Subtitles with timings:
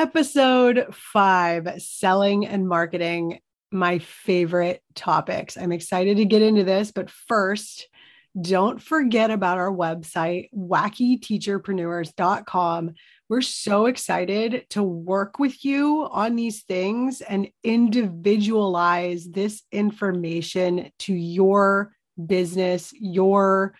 [0.00, 3.40] Episode five selling and marketing,
[3.70, 5.58] my favorite topics.
[5.58, 7.86] I'm excited to get into this, but first,
[8.40, 12.94] don't forget about our website, wackyteacherpreneurs.com.
[13.28, 21.12] We're so excited to work with you on these things and individualize this information to
[21.12, 21.92] your
[22.24, 23.74] business, your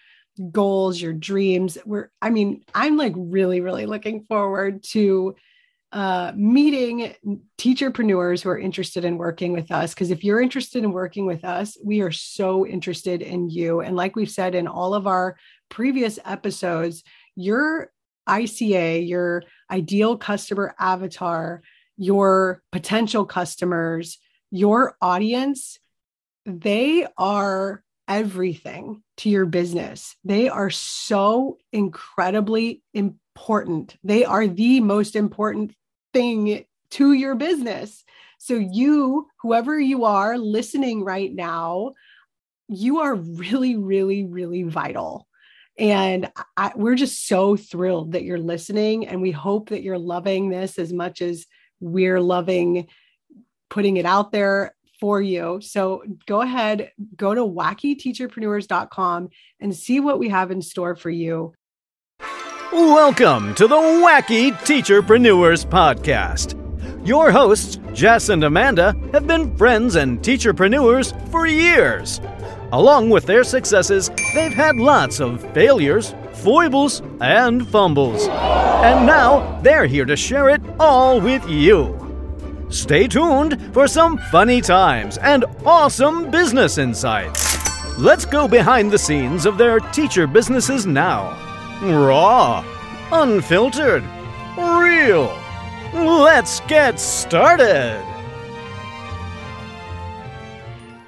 [0.52, 1.78] goals, your dreams.
[1.86, 5.34] We're, I mean, I'm like really, really looking forward to
[5.92, 7.14] uh, meeting
[7.58, 9.92] teacherpreneurs who are interested in working with us.
[9.92, 13.80] Because if you're interested in working with us, we are so interested in you.
[13.80, 15.36] And like we've said in all of our
[15.68, 17.02] previous episodes,
[17.34, 17.90] your
[18.28, 21.62] ICA, your ideal customer avatar,
[21.96, 24.18] your potential customers,
[24.50, 25.78] your audience,
[26.46, 30.16] they are everything to your business.
[30.24, 33.96] They are so incredibly important.
[34.02, 35.74] They are the most important
[36.12, 38.04] thing to your business.
[38.38, 41.92] So, you, whoever you are listening right now,
[42.68, 45.26] you are really, really, really vital.
[45.78, 49.06] And I, we're just so thrilled that you're listening.
[49.06, 51.46] And we hope that you're loving this as much as
[51.80, 52.86] we're loving
[53.70, 55.60] putting it out there for you.
[55.62, 59.28] So go ahead, go to wackyteacherpreneurs.com
[59.60, 61.54] and see what we have in store for you.
[62.72, 66.54] Welcome to the Wacky Teacherpreneurs Podcast.
[67.04, 72.20] Your hosts, Jess and Amanda, have been friends and teacherpreneurs for years.
[72.72, 78.28] Along with their successes, they've had lots of failures, foibles, and fumbles.
[78.28, 81.96] And now they're here to share it all with you.
[82.68, 87.98] Stay tuned for some funny times and awesome business insights.
[87.98, 91.39] Let's go behind the scenes of their teacher businesses now.
[91.82, 92.62] Raw,
[93.10, 94.04] unfiltered,
[94.54, 95.34] real.
[95.94, 98.04] Let's get started.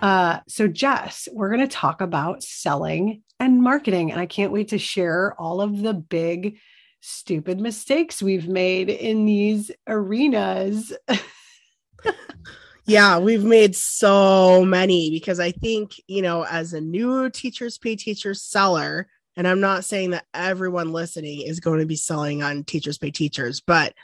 [0.01, 4.13] Uh, so, Jess, we're going to talk about selling and marketing.
[4.13, 6.59] And I can't wait to share all of the big,
[7.01, 10.91] stupid mistakes we've made in these arenas.
[12.87, 17.95] yeah, we've made so many because I think, you know, as a new teachers pay
[17.95, 19.07] teachers seller,
[19.37, 23.11] and I'm not saying that everyone listening is going to be selling on teachers pay
[23.11, 23.95] teachers, but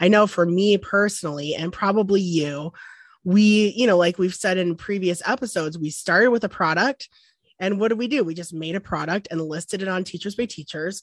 [0.00, 2.72] I know for me personally, and probably you,
[3.22, 7.10] we, you know, like we've said in previous episodes, we started with a product.
[7.58, 8.24] And what did we do?
[8.24, 11.02] We just made a product and listed it on Teachers Pay Teachers.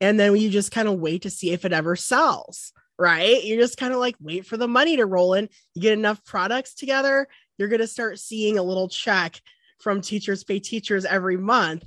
[0.00, 3.44] And then you just kind of wait to see if it ever sells, right?
[3.44, 5.50] You're just kind of like wait for the money to roll in.
[5.74, 9.42] You get enough products together, you're going to start seeing a little check
[9.80, 11.84] from Teachers Pay Teachers every month.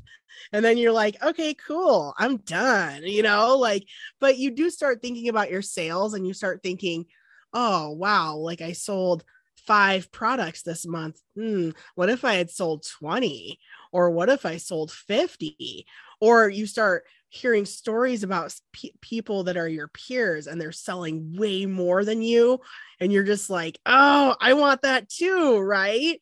[0.52, 3.86] And then you're like okay cool i'm done you know like
[4.20, 7.06] but you do start thinking about your sales and you start thinking
[7.53, 9.24] oh wow like i sold
[9.66, 11.20] five products this month.
[11.36, 13.59] Hmm, what if i had sold 20
[13.92, 15.86] or what if i sold 50
[16.20, 18.53] or you start hearing stories about
[19.02, 22.59] people that are your peers and they're selling way more than you.
[23.00, 26.20] And you're just like oh i want that too right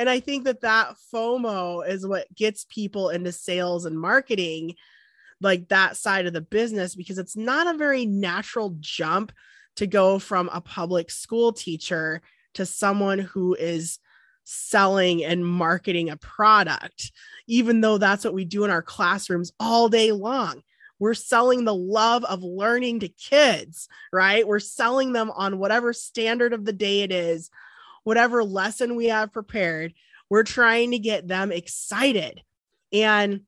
[0.00, 4.76] and I think that that FOMO is what gets people into sales and marketing,
[5.42, 9.30] like that side of the business, because it's not a very natural jump
[9.76, 12.22] to go from a public school teacher
[12.54, 13.98] to someone who is
[14.44, 17.12] selling and marketing a product,
[17.46, 20.62] even though that's what we do in our classrooms all day long.
[20.98, 24.48] We're selling the love of learning to kids, right?
[24.48, 27.50] We're selling them on whatever standard of the day it is
[28.04, 29.94] whatever lesson we have prepared.
[30.28, 32.42] We're trying to get them excited.
[32.92, 33.42] And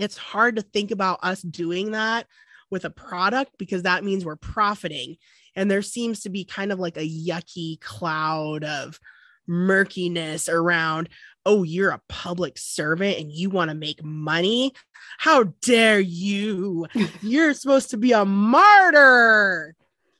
[0.00, 2.26] it's hard to think about us doing that
[2.70, 5.16] with a product because that means we're profiting.
[5.56, 8.98] And there seems to be kind of like a yucky cloud of
[9.46, 11.08] murkiness around,
[11.46, 14.72] oh, you're a public servant and you want to make money.
[15.18, 16.86] How dare you?
[17.22, 19.74] you're supposed to be a martyr.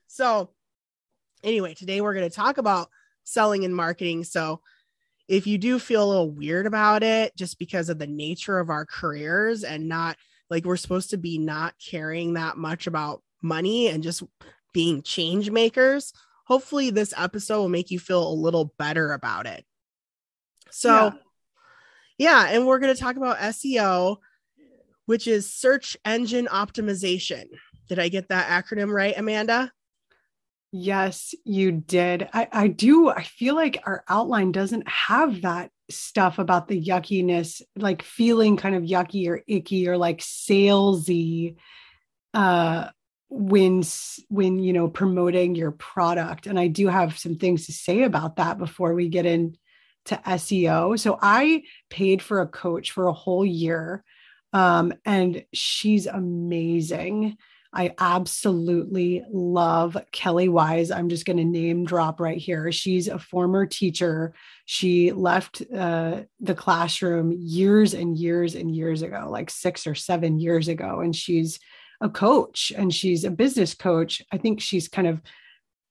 [0.06, 0.50] So,
[1.42, 2.88] anyway, today we're going to talk about
[3.24, 4.24] selling and marketing.
[4.24, 4.60] So
[5.28, 8.70] if you do feel a little weird about it, just because of the nature of
[8.70, 10.16] our careers and not
[10.50, 14.22] like we're supposed to be not caring that much about money and just
[14.72, 16.12] being change makers,
[16.46, 19.64] hopefully this episode will make you feel a little better about it.
[20.70, 21.12] So,
[22.18, 24.18] yeah, yeah and we're going to talk about SEO,
[25.06, 27.44] which is search engine optimization.
[27.88, 29.72] Did I get that acronym right, Amanda?
[30.76, 32.28] Yes, you did.
[32.32, 33.08] I, I do.
[33.08, 38.74] I feel like our outline doesn't have that stuff about the yuckiness, like feeling kind
[38.74, 41.54] of yucky or icky or like salesy.
[42.34, 42.88] Uh,
[43.28, 43.84] when
[44.28, 48.36] when you know promoting your product and i do have some things to say about
[48.36, 49.56] that before we get into
[50.10, 54.04] seo so i paid for a coach for a whole year
[54.52, 57.36] um, and she's amazing
[57.74, 60.92] I absolutely love Kelly Wise.
[60.92, 62.70] I'm just going to name drop right here.
[62.70, 64.32] She's a former teacher.
[64.64, 70.38] She left uh, the classroom years and years and years ago, like six or seven
[70.38, 71.00] years ago.
[71.00, 71.58] And she's
[72.00, 74.22] a coach and she's a business coach.
[74.30, 75.20] I think she's kind of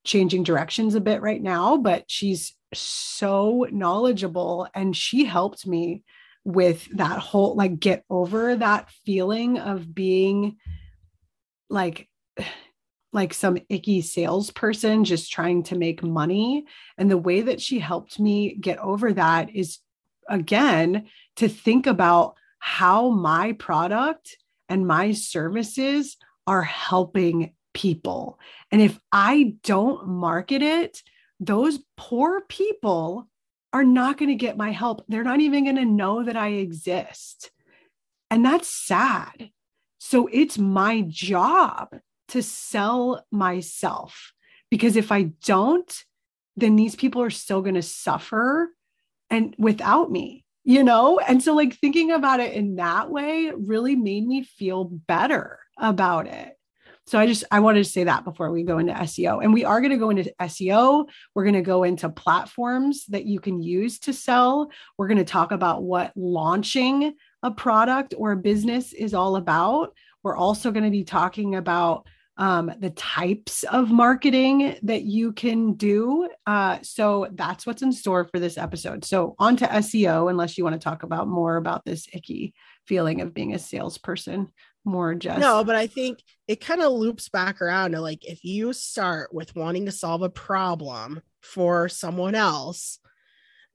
[0.06, 6.03] changing directions a bit right now, but she's so knowledgeable and she helped me
[6.45, 10.57] with that whole like get over that feeling of being
[11.73, 12.07] like
[13.11, 16.65] like some icky salesperson just trying to make money
[16.97, 19.79] and the way that she helped me get over that is
[20.27, 24.37] again to think about how my product
[24.69, 26.17] and my services
[26.47, 28.39] are helping people.
[28.71, 31.01] And if I don't market it,
[31.39, 33.27] those poor people
[33.73, 35.03] are not going to get my help.
[35.07, 37.51] They're not even going to know that I exist.
[38.29, 39.49] And that's sad.
[40.05, 41.89] So it's my job
[42.29, 44.33] to sell myself
[44.69, 46.03] because if I don't,
[46.55, 48.69] then these people are still going to suffer
[49.29, 51.19] and without me you know?
[51.19, 56.27] And so, like, thinking about it in that way really made me feel better about
[56.27, 56.53] it.
[57.06, 59.44] So I just I wanted to say that before we go into SEO.
[59.44, 61.06] And we are going to go into SEO.
[61.35, 64.71] We're going to go into platforms that you can use to sell.
[64.97, 67.13] We're going to talk about what launching
[67.44, 69.94] a product or a business is all about.
[70.24, 72.07] We're also going to be talking about
[72.38, 76.30] um, the types of marketing that you can do.
[76.48, 79.06] Uh, so that's what's in store for this episode.
[79.06, 82.56] So on to SEO, unless you want to talk about more about this icky
[82.88, 84.50] feeling of being a salesperson
[84.86, 88.44] more just no but i think it kind of loops back around to like if
[88.44, 93.00] you start with wanting to solve a problem for someone else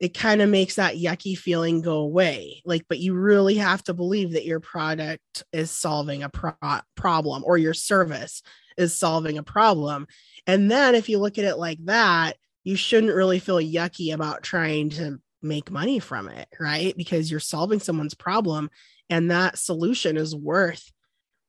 [0.00, 2.62] it kind of makes that yucky feeling go away.
[2.64, 6.52] Like, but you really have to believe that your product is solving a pro-
[6.94, 8.42] problem or your service
[8.76, 10.06] is solving a problem.
[10.46, 14.42] And then if you look at it like that, you shouldn't really feel yucky about
[14.42, 16.96] trying to make money from it, right?
[16.96, 18.70] Because you're solving someone's problem
[19.10, 20.92] and that solution is worth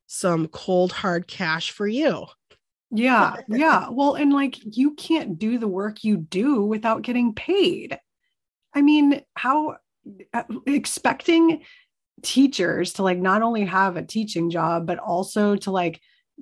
[0.07, 2.25] some cold hard cash for you.
[2.91, 3.35] Yeah.
[3.47, 3.89] Yeah.
[3.89, 7.99] Well, and like you can't do the work you do without getting paid.
[8.73, 9.77] I mean, how
[10.33, 11.63] uh, expecting
[12.21, 16.01] teachers to like not only have a teaching job, but also to like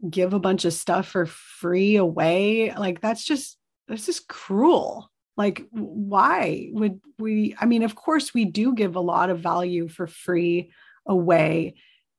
[0.09, 3.57] give a bunch of stuff for free away, like that's just,
[3.87, 5.09] that's just cruel.
[5.37, 7.55] Like, why would we?
[7.59, 10.71] I mean, of course, we do give a lot of value for free
[11.05, 11.75] away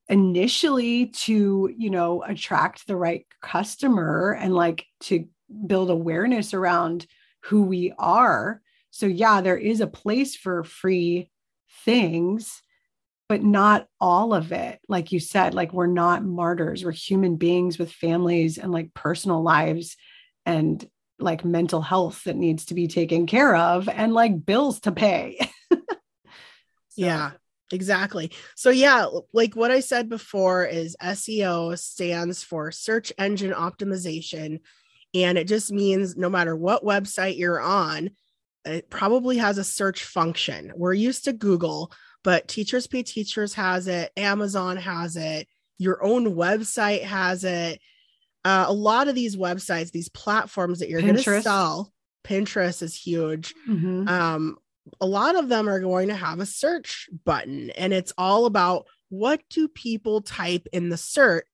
[0.07, 5.27] initially to, you know, attract the right customer and like to
[5.67, 7.05] build awareness around
[7.41, 11.29] who we are so, yeah, there is a place for free
[11.85, 12.61] things,
[13.27, 14.79] but not all of it.
[14.87, 19.43] Like you said, like we're not martyrs, we're human beings with families and like personal
[19.43, 19.95] lives
[20.45, 20.87] and
[21.19, 25.37] like mental health that needs to be taken care of and like bills to pay.
[25.71, 25.77] so.
[26.95, 27.31] Yeah,
[27.71, 28.31] exactly.
[28.55, 34.59] So, yeah, like what I said before is SEO stands for search engine optimization.
[35.13, 38.11] And it just means no matter what website you're on,
[38.65, 40.71] it probably has a search function.
[40.75, 41.91] We're used to Google,
[42.23, 45.47] but Teachers Pay Teachers has it, Amazon has it,
[45.77, 47.79] your own website has it.
[48.45, 51.91] Uh, a lot of these websites, these platforms that you're going to sell,
[52.23, 53.53] Pinterest is huge.
[53.67, 54.07] Mm-hmm.
[54.07, 54.57] Um,
[55.01, 58.87] a lot of them are going to have a search button, and it's all about
[59.09, 61.45] what do people type in the search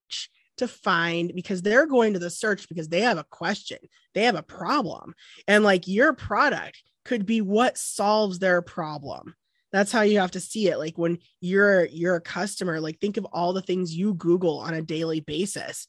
[0.57, 3.77] to find because they're going to the search because they have a question,
[4.13, 5.13] they have a problem,
[5.47, 9.35] and like your product could be what solves their problem.
[9.71, 10.77] That's how you have to see it.
[10.77, 14.73] Like when you're you're a customer like think of all the things you google on
[14.73, 15.87] a daily basis.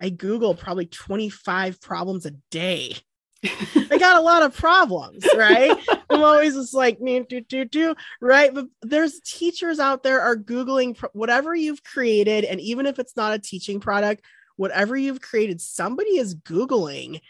[0.00, 2.96] I google probably 25 problems a day
[3.44, 5.76] i got a lot of problems right?
[6.10, 8.52] I'm always just like do, do, do, right?
[8.52, 13.34] But there's teachers out there are googling whatever you've created and even if it's not
[13.34, 14.24] a teaching product
[14.58, 17.20] whatever you've created somebody is googling.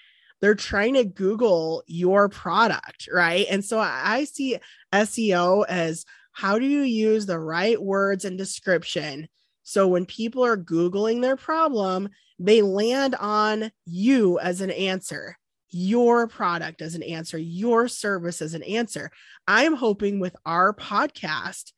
[0.41, 3.47] They're trying to Google your product, right?
[3.51, 4.57] And so I see
[4.93, 9.29] SEO as how do you use the right words and description?
[9.63, 15.37] So when people are Googling their problem, they land on you as an answer,
[15.71, 19.11] your product as an answer, your service as an answer.
[19.47, 21.73] I'm hoping with our podcast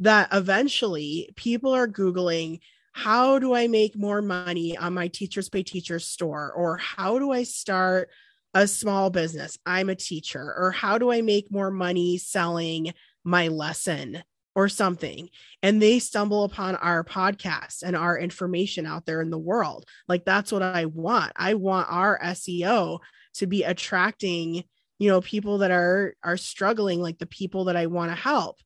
[0.00, 2.60] that eventually people are Googling
[2.92, 6.52] how do I make more money on my Teachers Pay Teachers store?
[6.52, 8.10] Or how do I start
[8.52, 9.58] a small business?
[9.64, 10.54] I'm a teacher.
[10.56, 12.92] Or how do I make more money selling
[13.24, 14.22] my lesson
[14.54, 15.28] or something?
[15.62, 19.86] And they stumble upon our podcast and our information out there in the world.
[20.08, 21.32] Like that's what I want.
[21.36, 22.98] I want our SEO
[23.34, 24.64] to be attracting
[24.98, 28.58] you know people that are are struggling like the people that i want to help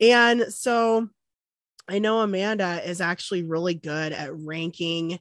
[0.00, 1.08] and so
[1.88, 5.18] I know Amanda is actually really good at ranking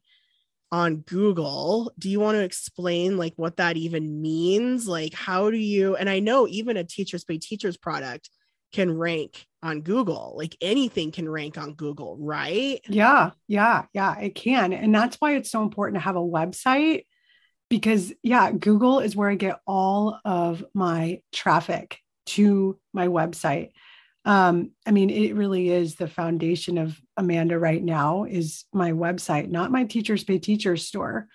[0.72, 1.92] on Google.
[2.00, 4.88] Do you want to explain like what that even means?
[4.88, 8.30] Like how do you and I know even a teachers pay teachers product
[8.74, 10.34] can rank on Google.
[10.36, 12.82] Like anything can rank on Google, right?
[12.90, 14.74] Yeah, yeah, yeah, it can.
[14.74, 17.06] And that's why it's so important to have a website
[17.70, 23.72] because yeah, Google is where I get all of my traffic to my website
[24.26, 29.50] um, I mean, it really is the foundation of Amanda right now is my website,
[29.50, 31.28] not my Teachers Pay Teachers store.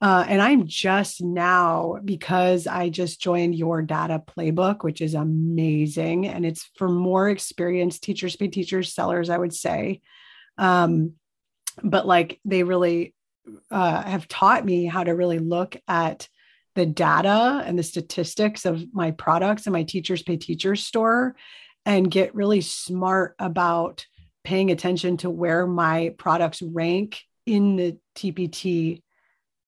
[0.00, 6.26] Uh, and I'm just now because I just joined your data playbook, which is amazing.
[6.26, 10.00] And it's for more experienced teachers pay teachers sellers, I would say.
[10.58, 11.14] Um,
[11.82, 13.14] but like they really
[13.70, 16.28] uh, have taught me how to really look at
[16.74, 21.36] the data and the statistics of my products and my teachers pay teachers store
[21.86, 24.06] and get really smart about
[24.42, 29.02] paying attention to where my products rank in the TPT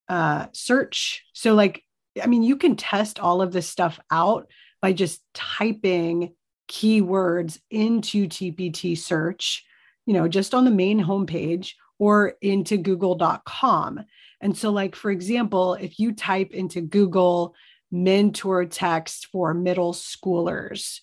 [0.08, 1.24] uh, search.
[1.32, 1.82] So, like,
[2.22, 4.48] I mean, you can test all of this stuff out
[4.80, 6.34] by just typing
[6.68, 9.64] keywords into TPT search,
[10.06, 14.04] you know, just on the main homepage or into google.com.
[14.40, 17.54] And so, like, for example, if you type into Google
[17.90, 21.00] mentor text for middle schoolers,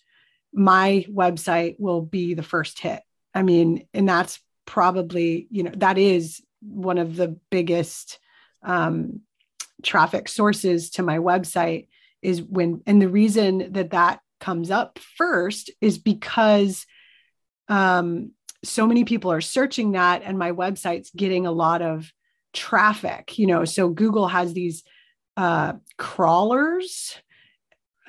[0.54, 3.02] my website will be the first hit.
[3.34, 8.20] I mean, and that's probably, you know, that is one of the biggest
[8.64, 9.22] um,
[9.82, 11.88] traffic sources to my website
[12.22, 16.86] is when, and the reason that that comes up first is because
[17.68, 18.32] um,
[18.64, 22.12] so many people are searching that and my website's getting a lot of
[22.54, 24.84] traffic, you know, so Google has these
[25.38, 27.16] uh, crawlers.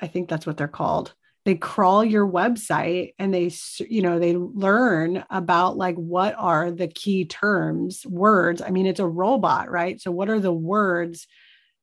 [0.01, 1.13] I think that's what they're called
[1.45, 3.51] they crawl your website and they
[3.87, 8.99] you know they learn about like what are the key terms words i mean it's
[8.99, 10.01] a robot right?
[10.01, 11.27] So what are the words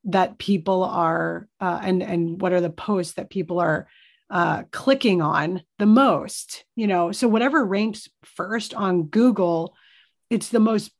[0.04, 3.86] that people are uh, and and what are the posts that people are
[4.30, 7.12] uh, clicking on the most you know?
[7.12, 9.74] So whatever ranks first on google
[10.28, 10.90] it's the most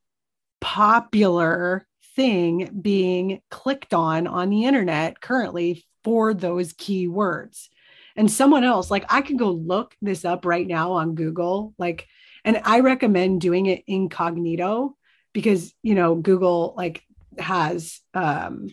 [0.61, 7.69] popular thing being clicked on on the internet currently for those keywords
[8.17, 12.07] and someone else like i can go look this up right now on google like
[12.45, 14.97] and i recommend doing it incognito
[15.33, 17.03] because you know google like
[17.39, 18.69] has um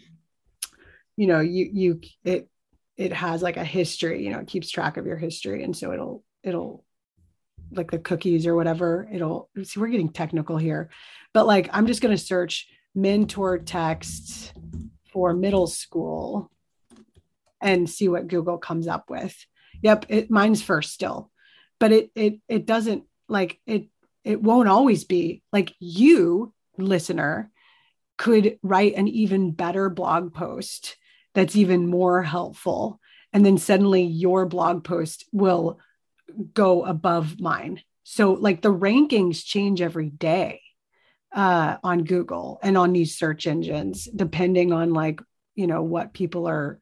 [1.16, 2.50] you know you you it
[2.98, 5.64] it has like a history you know it keeps track of your history.
[5.64, 6.86] And so it'll it'll
[7.72, 10.90] like the cookies or whatever it'll see we're getting technical here
[11.34, 14.52] but like i'm just going to search mentor texts
[15.14, 16.50] for middle school
[17.62, 19.36] and see what Google comes up with.
[19.82, 21.32] Yep, it mine's first still.
[21.80, 23.88] But it it it doesn't like it
[24.24, 27.52] it won't always be like you listener
[28.18, 30.98] could write an even better blog post
[31.34, 33.00] that's even more helpful
[33.32, 35.80] and then suddenly your blog post will
[36.54, 37.82] go above mine.
[38.04, 40.62] So like the rankings change every day
[41.34, 45.22] uh, on Google and on these search engines, depending on like,
[45.56, 46.80] you know, what people are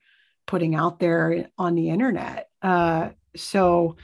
[0.48, 2.50] putting out there on the internet.
[2.62, 3.98] Uh, so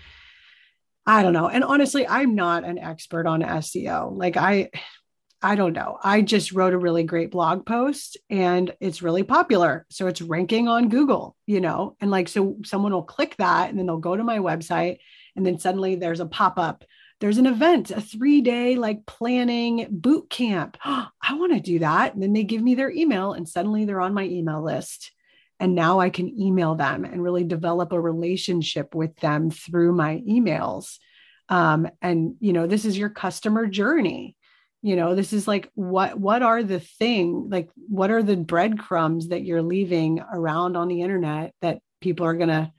[1.06, 1.50] I don't know.
[1.50, 4.16] And honestly, I'm not an expert on SEO.
[4.16, 4.70] Like I,
[5.42, 5.98] I don't know.
[6.02, 9.86] I just wrote a really great blog post and it's really popular.
[9.90, 13.78] So it's ranking on Google, you know, and like, so someone will click that and
[13.78, 15.00] then they'll go to my website
[15.36, 16.86] and then suddenly there's a pop up.
[17.20, 20.78] There's an event, a three day like planning boot camp.
[20.86, 22.14] I want to do that.
[22.14, 25.12] And then they give me their email and suddenly they're on my email list
[25.60, 30.22] and now I can email them and really develop a relationship with them through my
[30.28, 30.98] emails.
[31.50, 34.36] Um, and you know, this is your customer journey.
[34.82, 39.30] You know, this is like what what are the thing like what are the breadcrumbs
[39.30, 42.74] that you're leaving around on the internet that people are gonna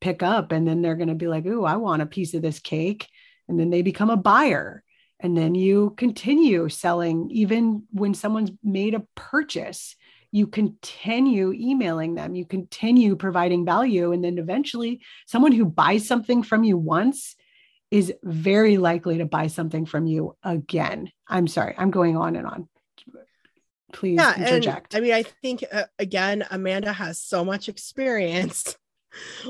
[0.00, 2.58] pick up and then they're gonna be like, "Ooh, I want a piece of this
[2.58, 3.08] cake,"
[3.48, 4.82] and then they become a buyer
[5.22, 9.94] and then you continue selling even when someone's made a purchase
[10.32, 14.12] you continue emailing them, you continue providing value.
[14.12, 17.36] And then eventually, someone who buys something from you once
[17.90, 21.12] is very likely to buy something from you again.
[21.28, 22.68] I'm sorry, I'm going on and on.
[23.92, 24.94] Please yeah, interject.
[24.94, 28.76] And, I mean, I think uh, again, Amanda has so much experience.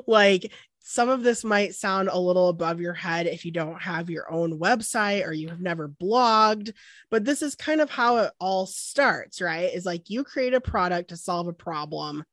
[0.08, 4.10] like some of this might sound a little above your head if you don't have
[4.10, 6.72] your own website or you have never blogged,
[7.08, 9.72] but this is kind of how it all starts, right?
[9.72, 12.24] Is like you create a product to solve a problem.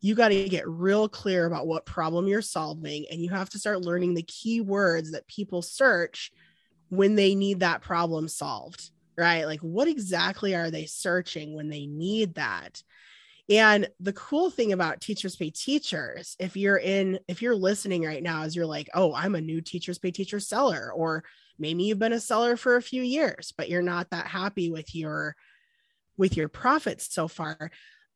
[0.00, 3.58] You got to get real clear about what problem you're solving, and you have to
[3.58, 6.30] start learning the keywords that people search
[6.90, 9.44] when they need that problem solved, right?
[9.44, 12.82] Like, what exactly are they searching when they need that?
[13.50, 18.22] And the cool thing about teachers pay teachers, if you're in, if you're listening right
[18.22, 21.24] now, is you're like, oh, I'm a new teachers pay teacher seller, or
[21.58, 24.94] maybe you've been a seller for a few years, but you're not that happy with
[24.94, 25.36] your
[26.16, 27.70] with your profits so far.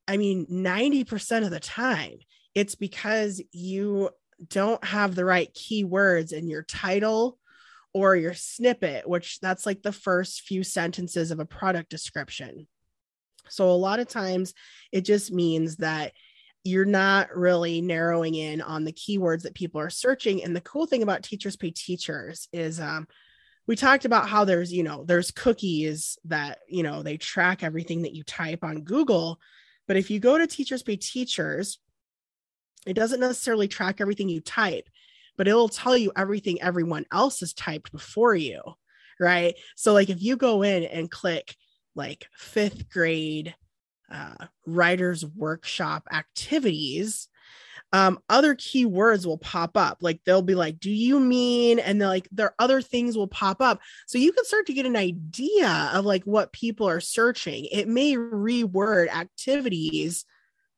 [0.06, 2.18] I mean, 90% of the time,
[2.54, 4.10] it's because you
[4.48, 7.38] don't have the right keywords in your title
[7.92, 12.66] or your snippet, which that's like the first few sentences of a product description.
[13.50, 14.54] So a lot of times
[14.92, 16.12] it just means that
[16.64, 20.42] you're not really narrowing in on the keywords that people are searching.
[20.42, 23.06] And the cool thing about teachers pay teachers is um,
[23.66, 28.02] we talked about how there's, you know, there's cookies that, you know, they track everything
[28.02, 29.40] that you type on Google.
[29.86, 31.78] But if you go to teachers pay teachers,
[32.86, 34.88] it doesn't necessarily track everything you type,
[35.36, 38.60] but it'll tell you everything everyone else has typed before you.
[39.20, 39.56] Right.
[39.74, 41.56] So, like, if you go in and click
[41.98, 43.54] like fifth grade
[44.10, 47.28] uh, writers workshop activities
[47.92, 49.98] um, other keywords will pop up.
[50.00, 51.78] Like they'll be like do you mean?
[51.78, 53.80] And like there other things will pop up.
[54.06, 57.66] So you can start to get an idea of like what people are searching.
[57.66, 60.24] It may reword activities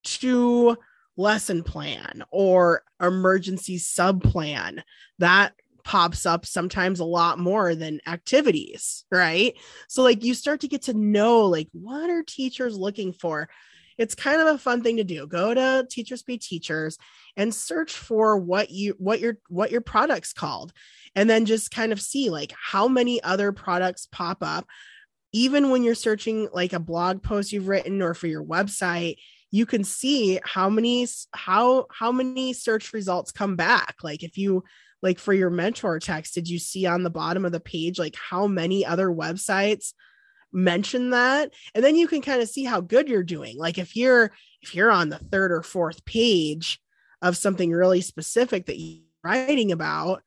[0.02, 0.76] to
[1.16, 4.82] lesson plan or emergency sub plan.
[5.18, 9.54] That pops up sometimes a lot more than activities, right?
[9.88, 13.48] So like you start to get to know like what are teachers looking for?
[13.98, 15.26] It's kind of a fun thing to do.
[15.26, 16.96] Go to Teachers Pay Teachers
[17.36, 20.72] and search for what you what your what your product's called
[21.14, 24.66] and then just kind of see like how many other products pop up
[25.32, 29.16] even when you're searching like a blog post you've written or for your website
[29.50, 34.64] you can see how many how how many search results come back like if you
[35.02, 38.16] like for your mentor text did you see on the bottom of the page like
[38.16, 39.92] how many other websites
[40.52, 41.52] mention that?
[41.74, 43.56] And then you can kind of see how good you're doing.
[43.58, 44.32] Like if you're
[44.62, 46.80] if you're on the third or fourth page
[47.22, 50.22] of something really specific that you're writing about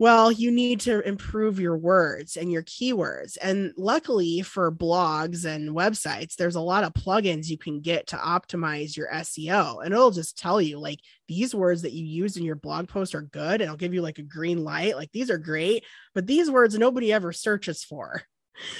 [0.00, 3.38] well, you need to improve your words and your keywords.
[3.40, 8.16] And luckily for blogs and websites, there's a lot of plugins you can get to
[8.16, 9.84] optimize your SEO.
[9.84, 13.14] And it'll just tell you like these words that you use in your blog post
[13.14, 13.60] are good.
[13.60, 14.96] And it'll give you like a green light.
[14.96, 18.22] Like these are great, but these words nobody ever searches for.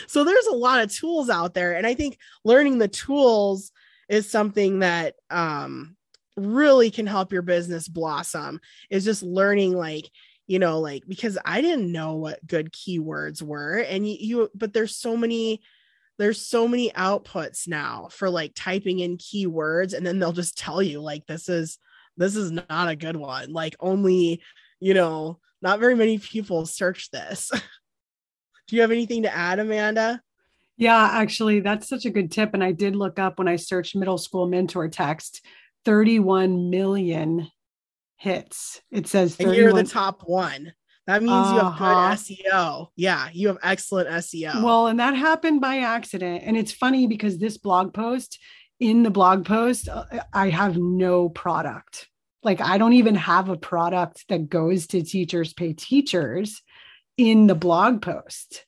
[0.07, 1.75] So there's a lot of tools out there.
[1.75, 3.73] And I think learning the tools
[4.09, 5.97] is something that um,
[6.37, 10.09] really can help your business blossom, is just learning like,
[10.47, 14.73] you know like because i didn't know what good keywords were and you, you but
[14.73, 15.61] there's so many
[16.19, 20.83] there's so many outputs now for like typing in keywords and then they'll just tell
[20.83, 21.79] you like this is
[22.17, 24.43] this is not a good one like only
[24.81, 27.51] you know not very many people search this.
[28.69, 30.21] Do you have anything to add amanda?
[30.77, 33.95] Yeah actually that's such a good tip and i did look up when i searched
[33.95, 35.45] middle school mentor text
[35.85, 37.49] 31 million
[38.25, 38.81] hits.
[38.91, 39.55] It says 31.
[39.55, 40.73] and you're the top one.
[41.07, 41.55] That means uh-huh.
[41.55, 42.37] you have good.
[42.53, 42.89] SEO.
[42.97, 44.63] Yeah, you have excellent SEO.
[44.63, 46.43] Well, and that happened by accident.
[46.47, 48.39] And it's funny because this blog post,
[48.81, 52.09] in the blog post, uh, I have no product.
[52.43, 56.63] Like I don't even have a product that goes to teachers pay teachers
[57.17, 58.65] in the blog post.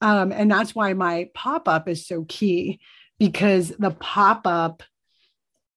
[0.00, 2.80] Um, and that's why my pop up is so key
[3.18, 4.82] because the pop up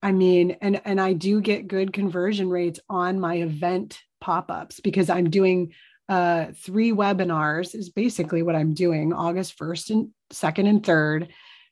[0.06, 5.10] I mean, and and I do get good conversion rates on my event pop-ups because
[5.10, 5.74] I'm doing
[6.08, 11.30] uh three webinars is basically what I'm doing August 1st and 2nd and 3rd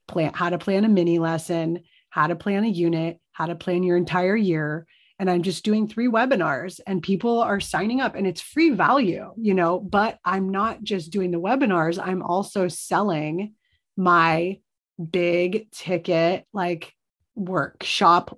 [0.08, 3.84] plan how to plan a mini lesson, how to plan a unit, how to plan
[3.84, 4.88] your entire year.
[5.20, 9.32] And I'm just doing three webinars and people are signing up and it's free value,
[9.38, 13.54] you know, but I'm not just doing the webinars, I'm also selling
[13.96, 14.58] my
[15.12, 16.94] big ticket like
[17.36, 18.38] workshop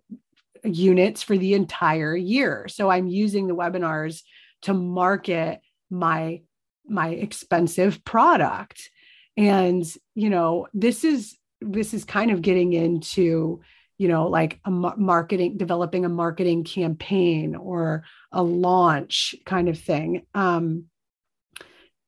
[0.64, 2.68] units for the entire year.
[2.68, 4.22] So I'm using the webinars
[4.64, 6.42] to market my
[6.88, 8.90] my expensive product.
[9.38, 13.62] And you know, this is this is kind of getting into
[13.98, 20.26] you know like a marketing developing a marketing campaign or a launch kind of thing
[20.34, 20.86] um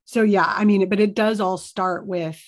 [0.08, 2.42] so yeah, I mean, but it does all start with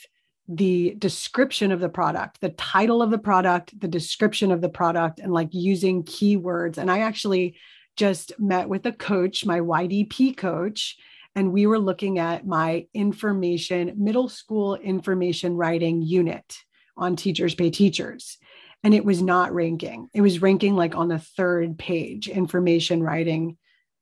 [0.51, 5.19] the description of the product, the title of the product, the description of the product,
[5.19, 6.77] and like using keywords.
[6.77, 7.55] And I actually
[7.95, 10.97] just met with a coach, my YDP coach,
[11.35, 16.57] and we were looking at my information, middle school information writing unit
[16.97, 18.37] on Teachers Pay Teachers.
[18.83, 20.09] And it was not ranking.
[20.13, 23.57] It was ranking like on the third page, information writing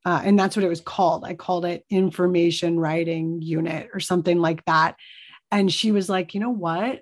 [0.07, 1.25] uh, and that's what it was called.
[1.25, 4.95] I called it information writing unit or something like that.
[5.51, 7.01] And she was like, you know what?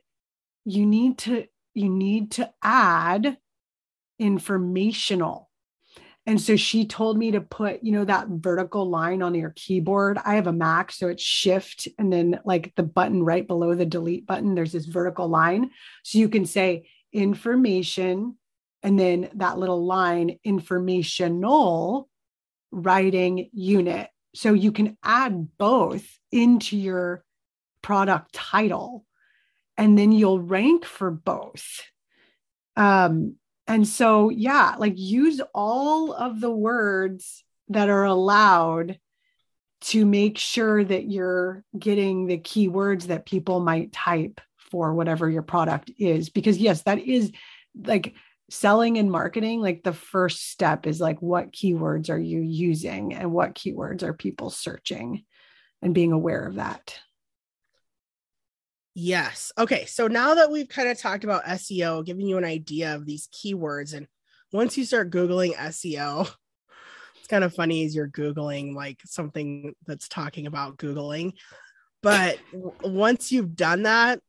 [0.65, 3.37] You need to, you need to add
[4.19, 5.49] informational.
[6.27, 10.17] And so she told me to put, you know, that vertical line on your keyboard.
[10.25, 13.85] I have a Mac, so it's shift and then like the button right below the
[13.85, 15.69] delete button, there's this vertical line.
[16.03, 18.37] So you can say information
[18.81, 22.09] and then that little line informational
[22.71, 24.09] writing unit.
[24.33, 27.23] So you can add both into your
[27.85, 29.05] product title
[29.77, 31.83] and then you'll rank for both.
[32.75, 33.35] Um,
[33.67, 38.97] and so, yeah, like use all of the words that are allowed
[39.81, 45.43] to make sure that you're getting the keywords that people might type for whatever your
[45.43, 46.31] product is.
[46.31, 47.31] Because, yes, that is
[47.83, 48.15] like
[48.49, 53.31] selling and marketing like the first step is like what keywords are you using and
[53.31, 55.23] what keywords are people searching
[55.83, 56.99] and being aware of that
[58.95, 59.51] yes.
[59.57, 63.05] Okay so now that we've kind of talked about seo giving you an idea of
[63.05, 64.07] these keywords and
[64.51, 66.27] once you start googling seo
[67.17, 71.33] it's kind of funny as you're googling like something that's talking about googling.
[72.01, 72.37] But
[72.81, 74.19] once you've done that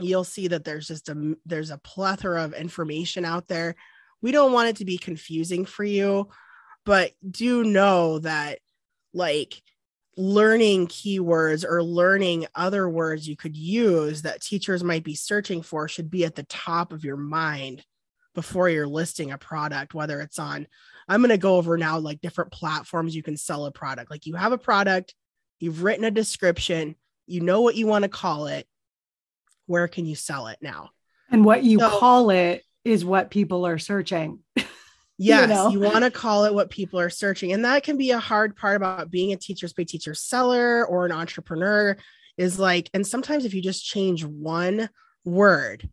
[0.00, 3.76] you'll see that there's just a there's a plethora of information out there.
[4.22, 6.28] We don't want it to be confusing for you
[6.84, 8.58] but do know that
[9.12, 9.62] like
[10.16, 15.88] learning keywords or learning other words you could use that teachers might be searching for
[15.88, 17.84] should be at the top of your mind
[18.34, 20.66] before you're listing a product whether it's on
[21.08, 24.26] i'm going to go over now like different platforms you can sell a product like
[24.26, 25.14] you have a product
[25.58, 26.94] you've written a description
[27.26, 28.66] you know what you want to call it
[29.66, 30.90] where can you sell it now?
[31.30, 34.40] And what you so, call it is what people are searching.
[35.16, 35.68] Yes, you, know?
[35.68, 37.52] you want to call it what people are searching.
[37.52, 41.06] And that can be a hard part about being a teachers pay teacher seller or
[41.06, 41.96] an entrepreneur
[42.36, 44.88] is like, and sometimes if you just change one
[45.24, 45.88] word,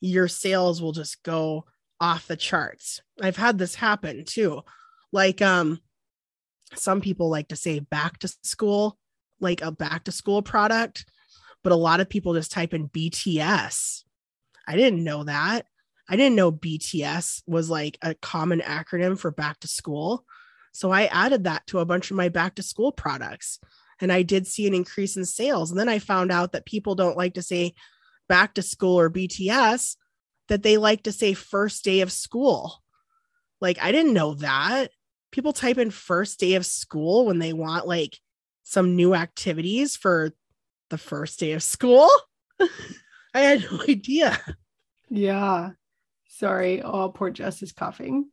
[0.00, 1.64] your sales will just go
[2.00, 3.00] off the charts.
[3.20, 4.62] I've had this happen too.
[5.12, 5.80] Like um
[6.74, 8.98] some people like to say back to school,
[9.40, 11.06] like a back to school product
[11.62, 14.04] but a lot of people just type in BTS.
[14.66, 15.66] I didn't know that.
[16.08, 20.24] I didn't know BTS was like a common acronym for back to school.
[20.72, 23.58] So I added that to a bunch of my back to school products
[24.00, 25.70] and I did see an increase in sales.
[25.70, 27.74] And then I found out that people don't like to say
[28.28, 29.96] back to school or BTS,
[30.48, 32.82] that they like to say first day of school.
[33.60, 34.90] Like I didn't know that.
[35.30, 38.18] People type in first day of school when they want like
[38.62, 40.32] some new activities for
[40.90, 42.08] the first day of school.
[43.34, 44.38] I had no idea.
[45.10, 45.70] Yeah.
[46.38, 46.80] Sorry.
[46.82, 48.28] Oh, poor Jess is coughing.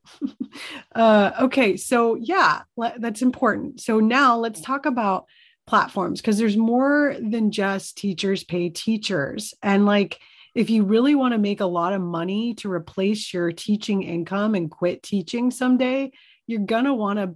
[0.96, 1.76] uh, okay.
[1.76, 2.62] So, yeah,
[2.98, 3.82] that's important.
[3.82, 5.26] So, now let's talk about
[5.66, 9.56] platforms because there's more than just teachers pay teachers.
[9.64, 10.20] And, like,
[10.54, 14.54] if you really want to make a lot of money to replace your teaching income
[14.54, 16.12] and quit teaching someday,
[16.46, 17.36] you're going to want to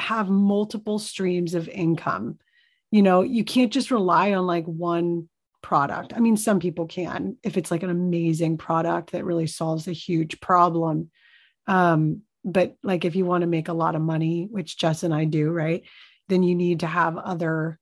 [0.00, 2.38] have multiple streams of income
[2.90, 5.28] you know you can't just rely on like one
[5.66, 9.88] product i mean some people can if it's like an amazing product that really solves
[9.88, 11.10] a huge problem
[11.66, 15.12] um but like if you want to make a lot of money which jess and
[15.12, 15.82] i do right
[16.28, 17.80] then you need to have other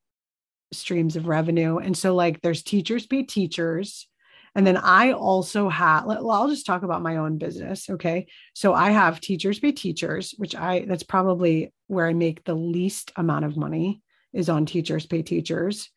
[0.72, 4.08] streams of revenue and so like there's teachers pay teachers
[4.56, 7.90] and then I also have, well, I'll just talk about my own business.
[7.90, 8.28] Okay.
[8.54, 13.10] So I have teachers pay teachers, which I, that's probably where I make the least
[13.16, 14.00] amount of money
[14.32, 15.90] is on Teachers Pay Teachers.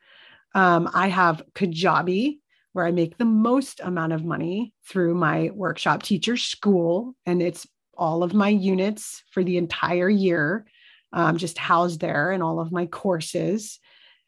[0.56, 2.40] Um, I have Kajabi,
[2.74, 7.66] where I make the most amount of money through my workshop teacher school, and it's
[7.98, 10.66] all of my units for the entire year,
[11.14, 13.80] um, just housed there, and all of my courses.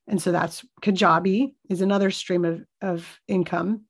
[0.08, 3.86] And so that's Kajabi is another stream of, of income.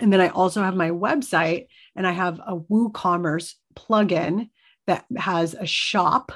[0.00, 4.48] And then I also have my website, and I have a WooCommerce plugin
[4.86, 6.32] that has a shop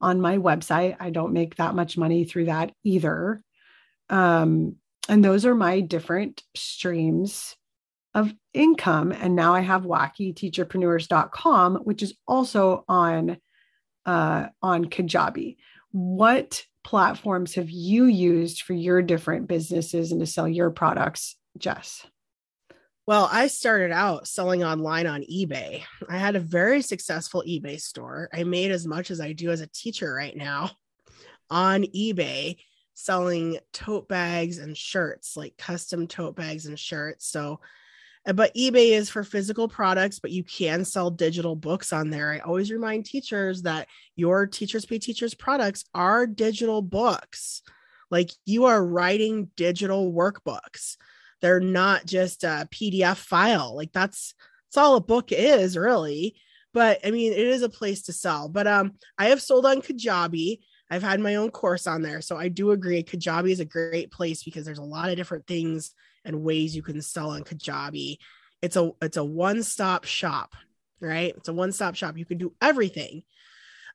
[0.00, 0.96] on my website.
[1.00, 3.42] I don't make that much money through that either.
[4.10, 4.76] Um,
[5.08, 7.56] and those are my different streams
[8.14, 9.12] of income.
[9.12, 13.38] And now I have wackyteacherpreneurs.com, which is also on
[14.06, 15.56] uh, on Kajabi.
[15.90, 22.06] What platforms have you used for your different businesses and to sell your products, Jess?
[23.06, 25.82] Well, I started out selling online on eBay.
[26.08, 28.28] I had a very successful eBay store.
[28.32, 30.70] I made as much as I do as a teacher right now
[31.50, 32.56] on eBay
[32.98, 37.28] selling tote bags and shirts, like custom tote bags and shirts.
[37.28, 37.60] So,
[38.26, 42.32] uh, but eBay is for physical products, but you can sell digital books on there.
[42.32, 47.62] I always remind teachers that your Teachers Pay Teachers products are digital books.
[48.10, 50.96] Like you are writing digital workbooks.
[51.40, 53.76] They're not just a PDF file.
[53.76, 54.34] Like that's
[54.66, 56.34] that's all a book is, really.
[56.74, 58.48] But I mean, it is a place to sell.
[58.48, 60.58] But um, I have sold on Kajabi.
[60.90, 62.20] I've had my own course on there.
[62.20, 63.02] So I do agree.
[63.02, 66.82] Kajabi is a great place because there's a lot of different things and ways you
[66.82, 68.18] can sell on Kajabi.
[68.62, 70.54] It's a it's a one-stop shop,
[71.00, 71.34] right?
[71.36, 72.16] It's a one-stop shop.
[72.16, 73.22] You can do everything.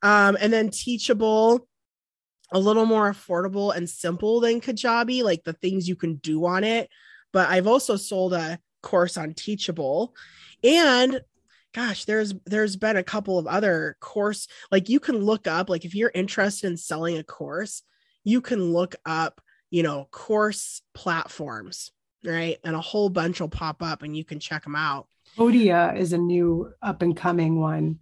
[0.01, 1.67] Um, and then teachable,
[2.51, 6.63] a little more affordable and simple than Kajabi, like the things you can do on
[6.63, 6.89] it.
[7.32, 10.13] But I've also sold a course on teachable
[10.63, 11.21] and
[11.73, 15.86] gosh there's there's been a couple of other course like you can look up like
[15.86, 17.81] if you're interested in selling a course
[18.23, 21.91] you can look up you know course platforms
[22.23, 22.57] right?
[22.63, 25.07] And a whole bunch will pop up and you can check them out.
[25.38, 27.99] Podia is a new up and coming one.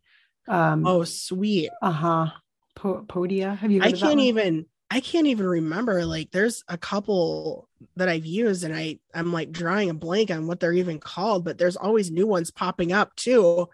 [0.48, 1.70] Um oh sweet.
[1.82, 2.28] Uh-huh.
[2.76, 3.58] Po- podia?
[3.58, 6.06] Have you i can't even I can't even remember.
[6.06, 10.48] Like, there's a couple that I've used, and I I'm like drawing a blank on
[10.48, 11.46] what they're even called.
[11.46, 13.70] But there's always new ones popping up too,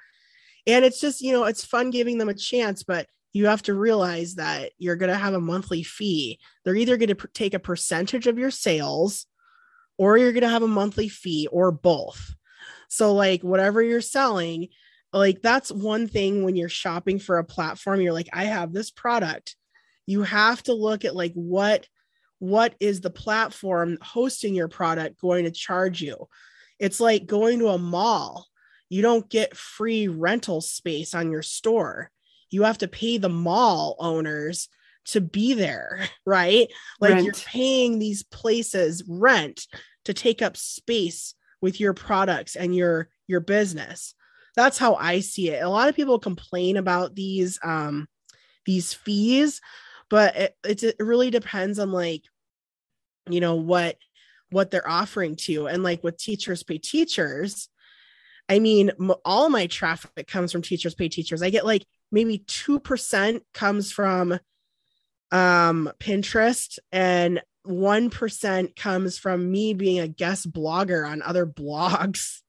[0.68, 2.84] and it's just you know it's fun giving them a chance.
[2.84, 6.40] But you have to realize that you're going to have a monthly fee.
[6.64, 9.26] They're either going to pr- take a percentage of your sales,
[9.98, 12.36] or you're going to have a monthly fee, or both.
[12.90, 14.68] So like whatever you're selling,
[15.12, 18.02] like that's one thing when you're shopping for a platform.
[18.02, 19.56] You're like, I have this product
[20.08, 21.86] you have to look at like what
[22.40, 26.28] what is the platform hosting your product going to charge you?
[26.80, 28.48] It's like going to a mall.
[28.90, 32.12] You don't get free rental space on your store.
[32.50, 34.70] You have to pay the mall owners
[35.08, 36.72] to be there right?
[37.00, 37.26] Like rent.
[37.26, 39.68] you're paying these places rent
[40.06, 44.14] to take up space with your products and your your business.
[44.56, 45.64] That's how i see it.
[45.64, 48.08] A lot of people complain about these um
[48.66, 49.60] these fees
[50.10, 52.24] but it, it really depends on like
[53.30, 53.98] you know what
[54.50, 57.70] what they're offering to and like with teachers pay teachers
[58.50, 58.92] i mean
[59.26, 61.42] all my traffic comes from teachers pay teachers.
[61.42, 64.40] I get like maybe 2% comes from
[65.32, 72.42] um pinterest and 1% comes from me being a guest blogger on other blogs.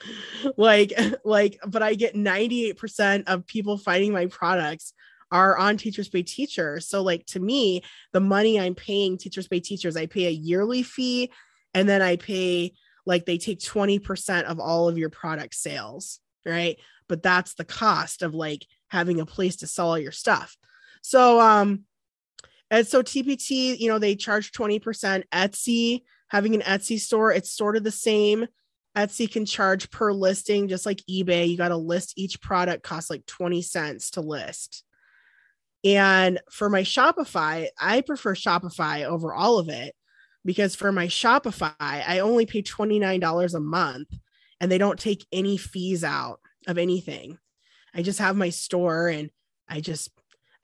[0.58, 0.92] Like
[1.24, 4.92] like but i get 98% of people finding my products
[5.30, 6.88] are on Teachers Pay Teachers.
[6.88, 7.82] So, like to me,
[8.12, 11.30] the money I'm paying Teachers Pay Teachers, I pay a yearly fee,
[11.72, 12.72] and then I pay
[13.06, 16.78] like they take 20% of all of your product sales, right?
[17.08, 20.56] But that's the cost of like having a place to sell all your stuff.
[21.02, 21.84] So, um,
[22.70, 25.24] and so TPT, you know, they charge 20%.
[25.32, 28.46] Etsy, having an Etsy store, it's sort of the same.
[28.96, 31.48] Etsy can charge per listing, just like eBay.
[31.48, 34.84] You got to list each product costs like 20 cents to list.
[35.84, 39.94] And for my Shopify, I prefer Shopify over all of it
[40.44, 44.08] because for my Shopify, I only pay $29 a month
[44.60, 47.38] and they don't take any fees out of anything.
[47.94, 49.30] I just have my store and
[49.68, 50.10] I just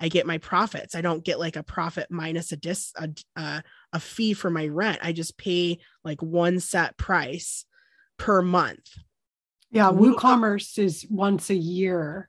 [0.02, 0.94] I get my profits.
[0.94, 3.60] I don't get like a profit minus a dis a, uh,
[3.92, 5.00] a fee for my rent.
[5.02, 7.66] I just pay like one set price
[8.16, 8.88] per month.
[9.70, 12.28] Yeah, WooCommerce is once a year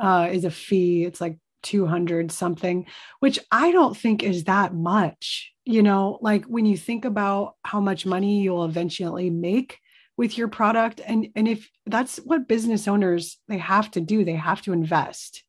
[0.00, 1.04] uh, is a fee.
[1.04, 2.86] It's like 200 something,
[3.20, 5.52] which I don't think is that much.
[5.64, 9.78] You know, like when you think about how much money you'll eventually make
[10.16, 14.34] with your product and and if that's what business owners they have to do, they
[14.34, 15.44] have to invest.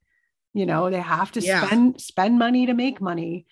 [0.53, 1.65] You know, they have to yeah.
[1.65, 3.45] spend spend money to make money.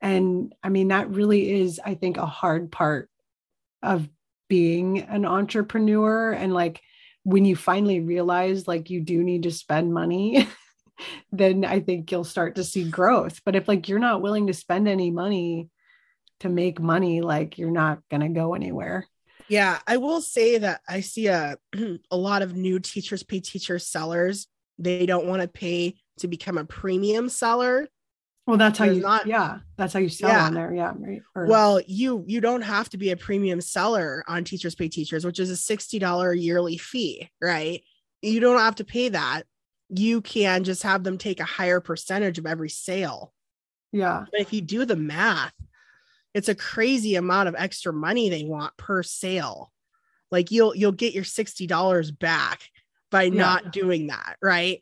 [0.00, 3.08] And I mean that really is I think a hard part
[3.82, 4.08] of
[4.48, 6.80] being an entrepreneur and like
[7.24, 10.46] when you finally realize like you do need to spend money
[11.32, 13.40] then I think you'll start to see growth.
[13.44, 15.68] But if like you're not willing to spend any money
[16.40, 19.06] to make money, like you're not going to go anywhere.
[19.48, 21.56] Yeah, I will say that I see a
[22.10, 24.48] a lot of new teachers pay teacher sellers.
[24.78, 27.88] They don't want to pay to become a premium seller.
[28.46, 30.46] Well, that's how you not, yeah, that's how you sell yeah.
[30.46, 30.72] on there.
[30.72, 30.92] Yeah.
[30.96, 31.20] Right.
[31.34, 35.24] Or, well, you you don't have to be a premium seller on teachers pay teachers,
[35.24, 37.82] which is a $60 yearly fee, right?
[38.22, 39.44] You don't have to pay that
[39.88, 43.32] you can just have them take a higher percentage of every sale
[43.92, 44.24] Yeah.
[44.30, 45.54] But if you do the math,
[46.34, 49.72] it's a crazy amount of extra money they want per sale.
[50.30, 52.68] Like you'll you'll get your $60 back
[53.10, 53.40] by Yeah.
[53.40, 54.80] not doing that, right?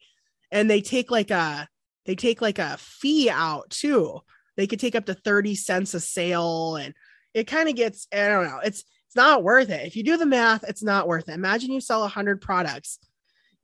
[0.51, 1.69] And they take like a
[2.07, 4.21] they take like a fee out too.
[4.57, 6.95] They could take up to 30 cents a sale and
[7.35, 8.61] it kind of gets I don't know.
[8.65, 9.87] It's it's not worth it.
[9.87, 11.35] If you do the math, it's not worth it.
[11.35, 12.99] Imagine you sell 100 products.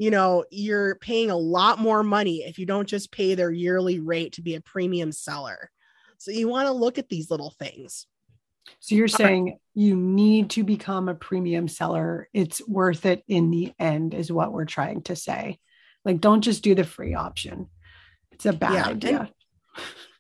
[0.01, 4.01] You know, you're paying a lot more money if you don't just pay their yearly
[4.01, 5.71] rate to be a premium seller.
[6.17, 8.07] So you want to look at these little things.
[8.79, 9.11] So you're right.
[9.11, 12.31] saying you need to become a premium seller.
[12.33, 15.59] It's worth it in the end, is what we're trying to say.
[16.03, 17.69] Like, don't just do the free option.
[18.33, 19.19] It's a bad Yeah, idea.
[19.19, 19.29] And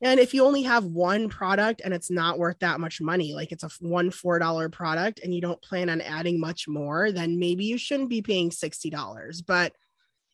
[0.00, 3.64] if you only have one product and it's not worth that much money, like it's
[3.64, 7.78] a one $4 product and you don't plan on adding much more, then maybe you
[7.78, 9.46] shouldn't be paying $60.
[9.46, 9.72] But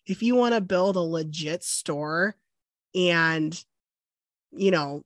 [0.06, 2.36] if you want to build a legit store
[2.94, 3.60] and,
[4.52, 5.02] you know,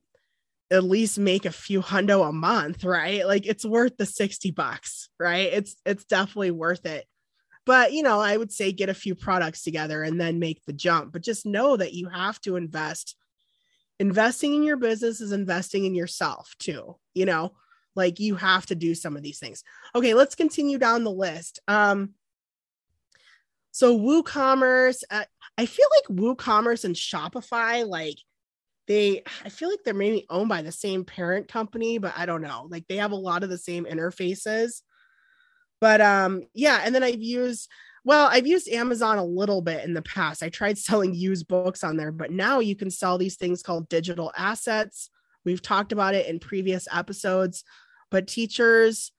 [0.69, 3.27] at least make a few hundo a month, right?
[3.27, 5.51] Like it's worth the 60 bucks, right?
[5.51, 7.05] It's it's definitely worth it.
[7.65, 10.73] But, you know, I would say get a few products together and then make the
[10.73, 13.15] jump, but just know that you have to invest
[14.01, 17.53] investing in your business is investing in yourself too you know?
[17.95, 19.63] Like you have to do some of these things.
[19.93, 21.59] Okay let's continue down the list.
[21.67, 22.11] Um
[23.73, 25.23] so woocommerce uh,
[25.57, 28.17] i feel like woocommerce and shopify like
[28.85, 32.41] they i feel like they're maybe owned by the same parent company but i don't
[32.41, 32.67] know.
[32.69, 34.81] Like they have a lot of the same interfaces.
[35.79, 37.69] But um yeah and then i've used
[38.03, 40.41] well, I've used Amazon a little bit in the past.
[40.41, 43.89] I tried selling used books on there, but now you can sell these things called
[43.89, 45.09] digital assets.
[45.45, 47.63] We've talked about it in previous episodes,
[48.09, 49.11] but teachers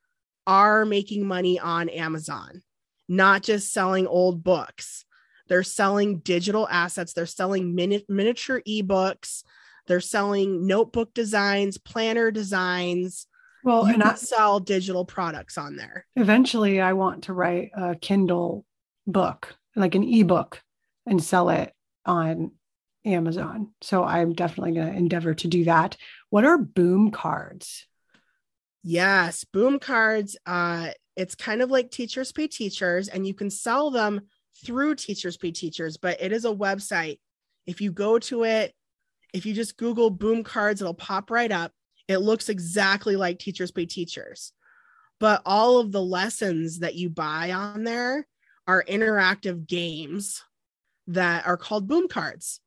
[0.45, 2.61] are making money on Amazon,
[3.07, 5.05] not just selling old books.
[5.47, 9.43] They're selling digital assets, they're selling mini- miniature ebooks,
[9.87, 13.27] they're selling notebook designs, planner designs.
[13.63, 16.05] Well, you and I, sell digital products on there.
[16.17, 18.65] eventually I want to write a Kindle
[19.05, 20.61] book, like an ebook,
[21.05, 21.73] and sell it
[22.05, 22.51] on
[23.05, 23.69] Amazon.
[23.81, 25.97] So I'm definitely going to endeavor to do that.
[26.29, 27.85] What are boom cards?
[28.83, 30.37] Yes, boom cards.
[30.45, 34.21] Uh, it's kind of like teachers pay teachers, and you can sell them
[34.65, 37.19] through teachers pay teachers, but it is a website.
[37.65, 38.73] If you go to it,
[39.33, 41.71] if you just Google boom cards, it'll pop right up.
[42.07, 44.51] It looks exactly like teachers pay teachers,
[45.19, 48.27] but all of the lessons that you buy on there
[48.67, 50.41] are interactive games
[51.07, 52.59] that are called boom cards.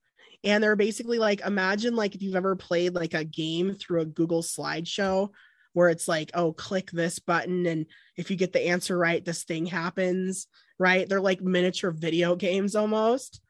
[0.45, 4.07] And they're basically like imagine like if you've ever played like a game through a
[4.07, 5.31] Google slideshow
[5.73, 7.67] where it's like, oh, click this button.
[7.67, 10.47] And if you get the answer right, this thing happens,
[10.79, 11.09] right?
[11.09, 13.41] They're like miniature video games almost.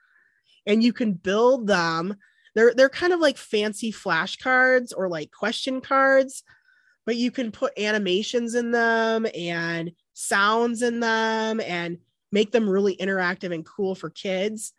[0.66, 2.16] And you can build them.
[2.54, 6.42] They're they're kind of like fancy flashcards or like question cards,
[7.04, 11.98] but you can put animations in them and sounds in them and
[12.36, 14.74] make them really interactive and cool for kids.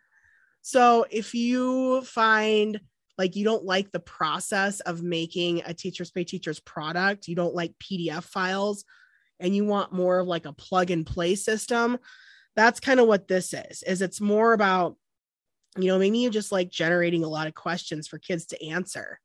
[0.62, 2.80] So if you find
[3.18, 7.56] like you don't like the process of making a teachers pay teachers product, you don't
[7.56, 8.84] like PDF files,
[9.40, 11.98] and you want more of like a plug and play system,
[12.54, 13.82] that's kind of what this is.
[13.82, 14.94] Is it's more about
[15.76, 19.18] you know maybe you just like generating a lot of questions for kids to answer.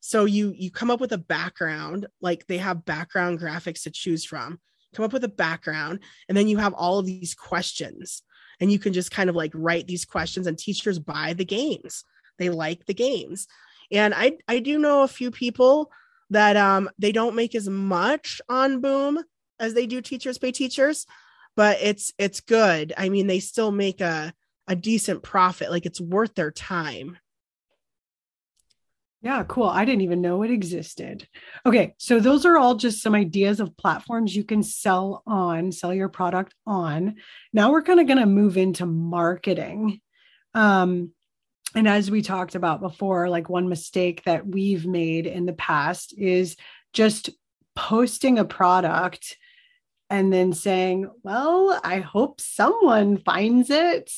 [0.00, 4.24] So you you come up with a background, like they have background graphics to choose
[4.24, 4.60] from.
[4.94, 8.22] Come up with a background, and then you have all of these questions,
[8.60, 12.04] and you can just kind of like write these questions, and teachers buy the games.
[12.38, 13.46] They like the games.
[13.92, 15.90] And i i do know a few people
[16.30, 19.22] that um they don't make as much on boom
[19.58, 21.06] as they do teachers pay teachers
[21.56, 22.92] but it's it's good.
[22.96, 24.32] I mean they still make a
[24.66, 25.70] a decent profit.
[25.70, 27.18] Like it's worth their time
[29.22, 29.68] Yeah, cool.
[29.68, 31.28] I didn't even know it existed.
[31.66, 35.92] Okay, so those are all just some ideas of platforms you can sell on, sell
[35.92, 37.16] your product on.
[37.52, 40.00] Now we're kind of going to move into marketing.
[40.54, 41.10] Um,
[41.74, 46.14] and as we talked about before, like one mistake that we've made in the past
[46.16, 46.56] is
[46.94, 47.28] just
[47.76, 49.36] posting a product
[50.08, 54.10] and then saying, Well, I hope someone finds it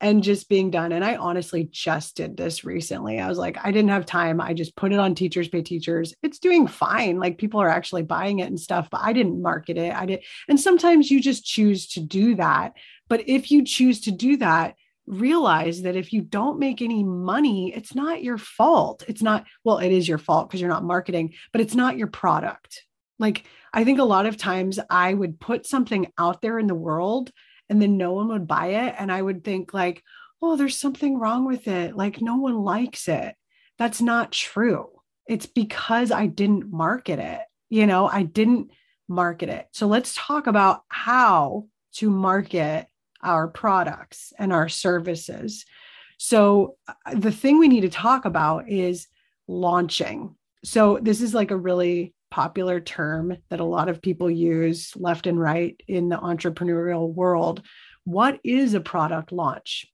[0.00, 0.92] and just being done.
[0.92, 3.20] And I honestly just did this recently.
[3.20, 4.40] I was like, I didn't have time.
[4.40, 6.14] I just put it on Teachers Pay Teachers.
[6.22, 7.18] It's doing fine.
[7.18, 9.94] Like people are actually buying it and stuff, but I didn't market it.
[9.94, 10.24] I did.
[10.48, 12.72] And sometimes you just choose to do that.
[13.08, 14.74] But if you choose to do that,
[15.06, 19.04] realize that if you don't make any money, it's not your fault.
[19.06, 22.06] It's not, well, it is your fault because you're not marketing, but it's not your
[22.06, 22.84] product.
[23.18, 26.74] Like, I think a lot of times I would put something out there in the
[26.74, 27.30] world
[27.68, 28.94] and then no one would buy it.
[28.98, 30.02] And I would think, like,
[30.42, 31.96] oh, there's something wrong with it.
[31.96, 33.34] Like, no one likes it.
[33.78, 34.90] That's not true.
[35.26, 37.40] It's because I didn't market it.
[37.70, 38.70] You know, I didn't
[39.08, 39.68] market it.
[39.72, 42.86] So let's talk about how to market
[43.22, 45.64] our products and our services.
[46.18, 49.08] So, uh, the thing we need to talk about is
[49.48, 50.36] launching.
[50.62, 55.28] So, this is like a really popular term that a lot of people use left
[55.28, 57.62] and right in the entrepreneurial world.
[58.02, 59.86] What is a product launch?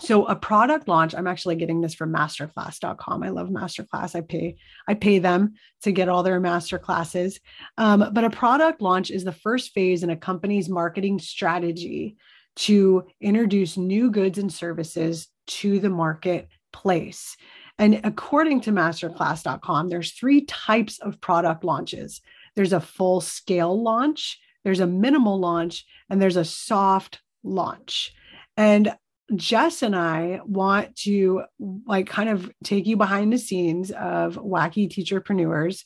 [0.00, 3.22] So a product launch, I'm actually getting this from masterclass.com.
[3.22, 4.16] I love masterclass.
[4.16, 4.56] I pay,
[4.88, 7.38] I pay them to get all their master classes.
[7.76, 12.16] Um, but a product launch is the first phase in a company's marketing strategy
[12.56, 17.36] to introduce new goods and services to the marketplace.
[17.78, 22.20] And according to masterclass.com, there's three types of product launches.
[22.56, 28.12] There's a full scale launch, there's a minimal launch, and there's a soft launch.
[28.56, 28.94] And
[29.36, 31.42] Jess and I want to
[31.86, 35.84] like kind of take you behind the scenes of wacky teacherpreneurs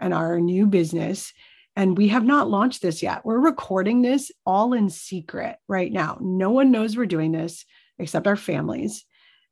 [0.00, 1.32] and our new business.
[1.76, 3.24] And we have not launched this yet.
[3.24, 6.18] We're recording this all in secret right now.
[6.20, 7.64] No one knows we're doing this
[7.98, 9.04] except our families.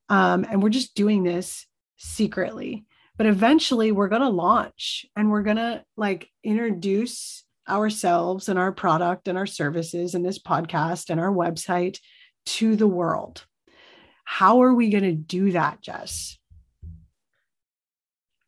[0.09, 1.67] Um, and we're just doing this
[2.03, 2.85] secretly.
[3.17, 8.73] But eventually we're going to launch and we're going to like introduce ourselves and our
[8.73, 11.99] product and our services and this podcast and our website
[12.45, 13.45] to the world.
[14.25, 16.39] How are we going to do that, Jess?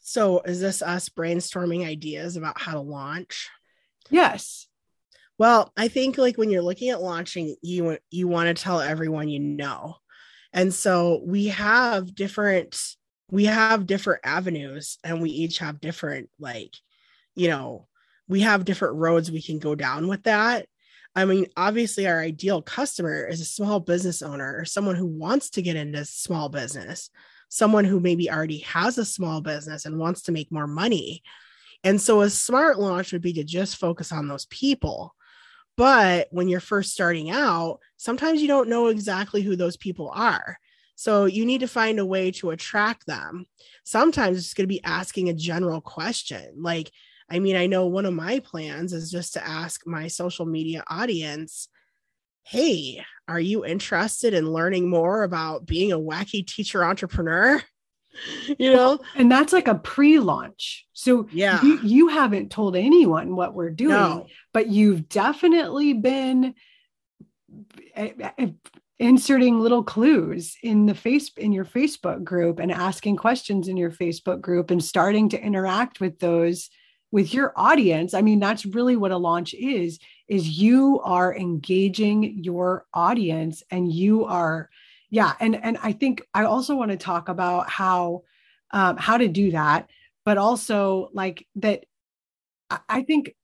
[0.00, 3.48] So, is this us brainstorming ideas about how to launch?
[4.10, 4.66] Yes.
[5.38, 9.28] Well, I think like when you're looking at launching, you you want to tell everyone
[9.28, 9.96] you know.
[10.52, 12.78] And so we have different
[13.34, 16.72] we have different avenues and we each have different like
[17.34, 17.88] you know,
[18.28, 20.68] we have different roads we can go down with that.
[21.16, 25.50] I mean, obviously, our ideal customer is a small business owner or someone who wants
[25.50, 27.10] to get into small business,
[27.48, 31.24] someone who maybe already has a small business and wants to make more money.
[31.82, 35.12] And so, a smart launch would be to just focus on those people.
[35.76, 40.56] But when you're first starting out, sometimes you don't know exactly who those people are.
[40.96, 43.46] So you need to find a way to attract them.
[43.84, 46.90] Sometimes it's going to be asking a general question like,
[47.30, 50.84] I mean, I know one of my plans is just to ask my social media
[50.88, 51.68] audience,
[52.42, 57.62] hey, are you interested in learning more about being a wacky teacher entrepreneur?
[58.58, 63.54] you know and that's like a pre-launch so yeah you, you haven't told anyone what
[63.54, 64.26] we're doing no.
[64.52, 66.54] but you've definitely been
[67.94, 68.50] eh, eh,
[68.98, 73.90] inserting little clues in the face in your facebook group and asking questions in your
[73.90, 76.70] facebook group and starting to interact with those
[77.14, 78.12] with your audience.
[78.12, 83.92] I mean that's really what a launch is is you are engaging your audience and
[83.92, 84.68] you are
[85.10, 88.22] yeah and and i think i also want to talk about how
[88.72, 89.88] um, how to do that
[90.24, 91.84] but also like that
[92.88, 93.34] i think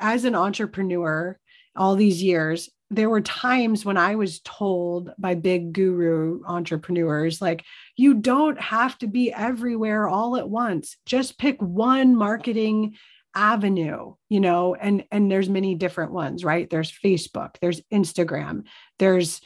[0.00, 1.38] as an entrepreneur
[1.76, 7.64] all these years there were times when I was told by big guru entrepreneurs, like,
[7.96, 10.96] you don't have to be everywhere all at once.
[11.06, 12.96] Just pick one marketing
[13.34, 18.62] avenue you know and and there's many different ones right there's facebook there's instagram
[19.00, 19.40] there's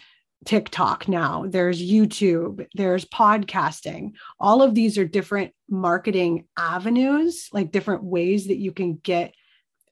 [0.45, 8.05] tiktok now there's youtube there's podcasting all of these are different marketing avenues like different
[8.05, 9.35] ways that you can get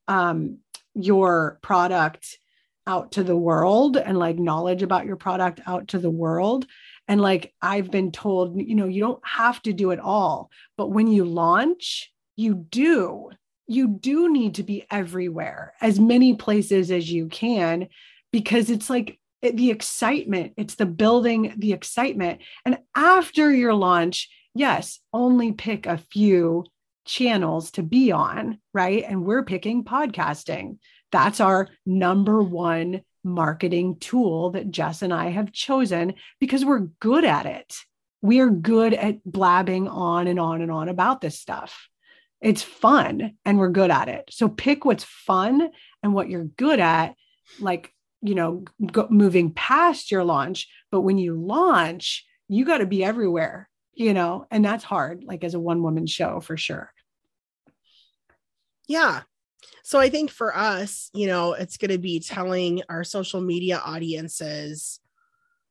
[0.08, 0.58] um,
[0.94, 2.38] your product
[2.86, 6.66] out to the world and like knowledge about your product out to the world.
[7.08, 10.88] And like I've been told, you know, you don't have to do it all, but
[10.88, 13.30] when you launch, you do.
[13.68, 17.88] You do need to be everywhere, as many places as you can,
[18.32, 22.40] because it's like the excitement, it's the building the excitement.
[22.64, 26.64] And after your launch, yes, only pick a few
[27.06, 29.04] channels to be on, right?
[29.06, 30.78] And we're picking podcasting.
[31.16, 37.24] That's our number one marketing tool that Jess and I have chosen because we're good
[37.24, 37.74] at it.
[38.20, 41.88] We are good at blabbing on and on and on about this stuff.
[42.42, 44.28] It's fun and we're good at it.
[44.30, 45.70] So pick what's fun
[46.02, 47.14] and what you're good at,
[47.60, 50.68] like, you know, go, moving past your launch.
[50.90, 55.44] But when you launch, you got to be everywhere, you know, and that's hard, like
[55.44, 56.92] as a one woman show for sure.
[58.86, 59.22] Yeah.
[59.82, 63.80] So I think for us, you know, it's going to be telling our social media
[63.84, 65.00] audiences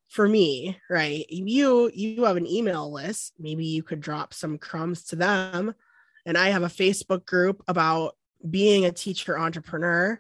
[0.08, 1.26] for me, right?
[1.30, 5.74] You you have an email list, maybe you could drop some crumbs to them.
[6.26, 8.16] And I have a Facebook group about
[8.50, 10.20] being a teacher entrepreneur.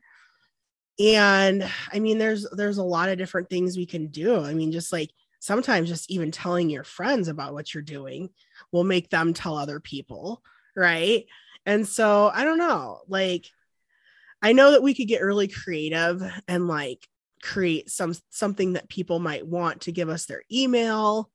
[0.99, 4.43] And I mean there's there's a lot of different things we can do.
[4.43, 8.29] I mean just like sometimes just even telling your friends about what you're doing
[8.71, 10.41] will make them tell other people
[10.75, 11.25] right?
[11.65, 13.47] And so I don't know, like
[14.45, 17.07] I know that we could get really creative and like
[17.41, 21.31] create some something that people might want to give us their email.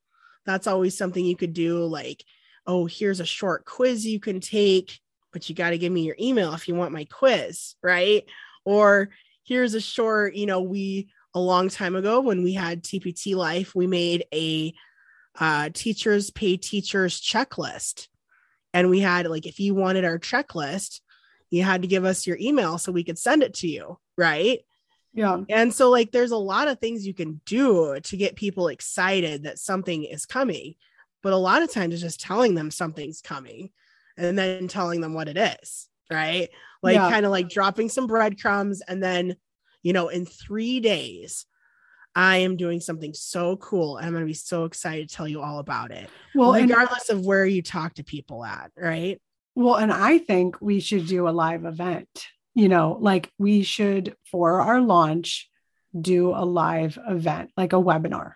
[0.47, 2.23] That's always something you could do like
[2.69, 5.01] oh, here's a short quiz you can take,
[5.33, 8.25] but you got to give me your email if you want my quiz, right?
[8.65, 9.09] Or
[9.43, 13.75] here's a short, you know, we a long time ago when we had TPT Life,
[13.75, 14.73] we made a
[15.41, 18.07] uh, teachers pay teachers checklist.
[18.73, 21.01] And we had like, if you wanted our checklist,
[21.51, 23.99] you had to give us your email so we could send it to you.
[24.17, 24.61] Right.
[25.13, 25.41] Yeah.
[25.49, 29.43] And so, like, there's a lot of things you can do to get people excited
[29.43, 30.75] that something is coming.
[31.23, 33.71] But a lot of times it's just telling them something's coming
[34.17, 35.89] and then telling them what it is.
[36.11, 36.49] Right.
[36.83, 37.11] Like, yeah.
[37.11, 38.81] kind of like dropping some breadcrumbs.
[38.83, 39.37] And then,
[39.83, 41.45] you know, in three days,
[42.15, 43.97] I am doing something so cool.
[43.97, 46.09] And I'm going to be so excited to tell you all about it.
[46.35, 49.21] Well, regardless and, of where you talk to people at, right?
[49.55, 52.09] Well, and I think we should do a live event.
[52.55, 55.49] You know, like we should for our launch
[55.99, 58.35] do a live event, like a webinar.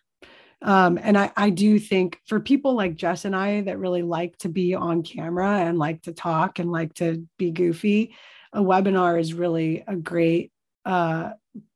[0.62, 4.36] Um, and I, I do think for people like Jess and I that really like
[4.38, 8.14] to be on camera and like to talk and like to be goofy,
[8.52, 10.52] a webinar is really a great,
[10.86, 11.32] uh,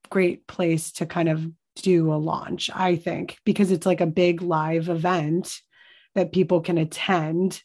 [0.08, 4.40] great place to kind of do a launch, I think, because it's like a big
[4.42, 5.60] live event
[6.14, 7.62] that people can attend,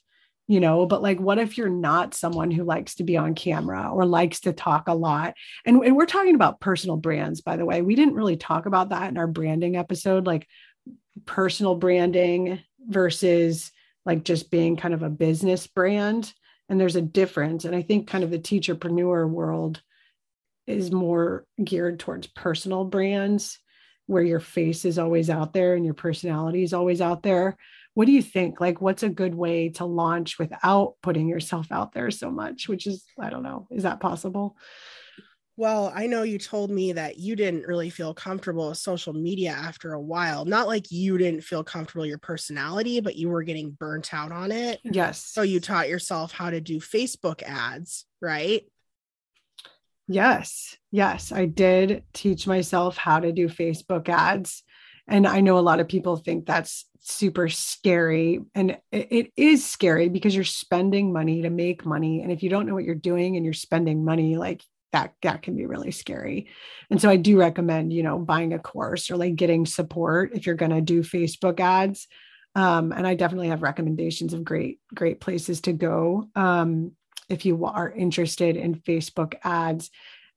[0.48, 0.86] you know.
[0.86, 4.41] But like, what if you're not someone who likes to be on camera or likes
[4.41, 5.36] to talk a lot?
[5.66, 7.82] And, and we're talking about personal brands, by the way.
[7.82, 10.48] We didn't really talk about that in our branding episode, like
[11.26, 13.72] personal branding versus
[14.06, 16.34] like just being kind of a business brand.
[16.70, 17.66] And there's a difference.
[17.66, 19.82] And I think kind of the teacherpreneur world
[20.66, 23.60] is more geared towards personal brands
[24.06, 27.58] where your face is always out there and your personality is always out there.
[27.94, 28.60] What do you think?
[28.60, 32.68] Like, what's a good way to launch without putting yourself out there so much?
[32.68, 34.58] Which is, I don't know, is that possible?
[35.56, 39.52] Well, I know you told me that you didn't really feel comfortable with social media
[39.52, 40.46] after a while.
[40.46, 44.52] Not like you didn't feel comfortable your personality, but you were getting burnt out on
[44.52, 44.80] it.
[44.84, 45.24] Yes.
[45.24, 48.64] So you taught yourself how to do Facebook ads, right?
[50.08, 54.64] Yes, yes, I did teach myself how to do Facebook ads.
[55.08, 58.39] And I know a lot of people think that's super scary.
[58.56, 62.22] And it is scary because you're spending money to make money.
[62.22, 65.41] And if you don't know what you're doing and you're spending money, like that, that
[65.41, 66.47] can be really scary.
[66.89, 70.45] And so I do recommend, you know, buying a course or like getting support if
[70.45, 72.08] you're going to do Facebook ads.
[72.56, 76.30] Um, and I definitely have recommendations of great, great places to go.
[76.36, 76.91] Um,
[77.30, 79.89] if you are interested in Facebook ads.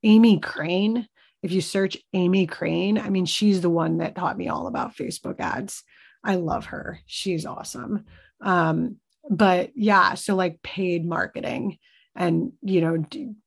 [0.02, 1.08] Amy Crane,
[1.46, 4.96] if you search Amy Crane, I mean, she's the one that taught me all about
[4.96, 5.84] Facebook ads.
[6.24, 6.98] I love her.
[7.06, 8.04] She's awesome.
[8.40, 8.96] Um,
[9.30, 11.78] but yeah, so like paid marketing
[12.16, 13.04] and, you know,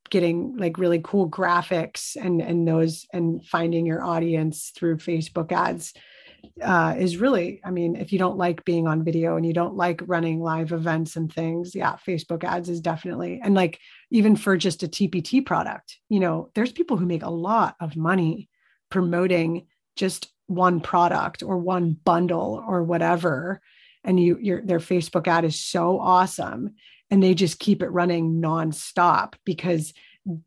[0.10, 5.94] getting like really cool graphics and and those and finding your audience through Facebook ads
[6.62, 9.76] uh, is really, I mean, if you don't like being on video and you don't
[9.76, 13.80] like running live events and things, yeah, Facebook ads is definitely, and like
[14.12, 17.96] even for just a TPT product, you know, there's people who make a lot of
[17.96, 18.50] money
[18.90, 23.62] promoting just one product or one bundle or whatever.
[24.04, 26.76] And you, your, their Facebook ad is so awesome.
[27.12, 29.94] And they just keep it running nonstop because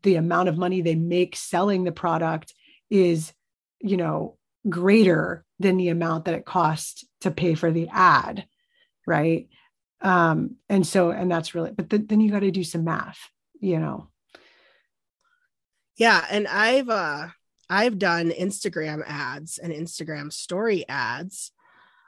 [0.03, 2.53] the amount of money they make selling the product
[2.89, 3.33] is,
[3.79, 4.37] you know,
[4.69, 8.45] greater than the amount that it costs to pay for the ad
[9.05, 9.47] right?
[10.01, 13.19] Um and so and that's really but th- then you got to do some math
[13.59, 14.09] you know?
[15.95, 17.27] Yeah and i've uh
[17.69, 21.51] i've done instagram ads and instagram story ads.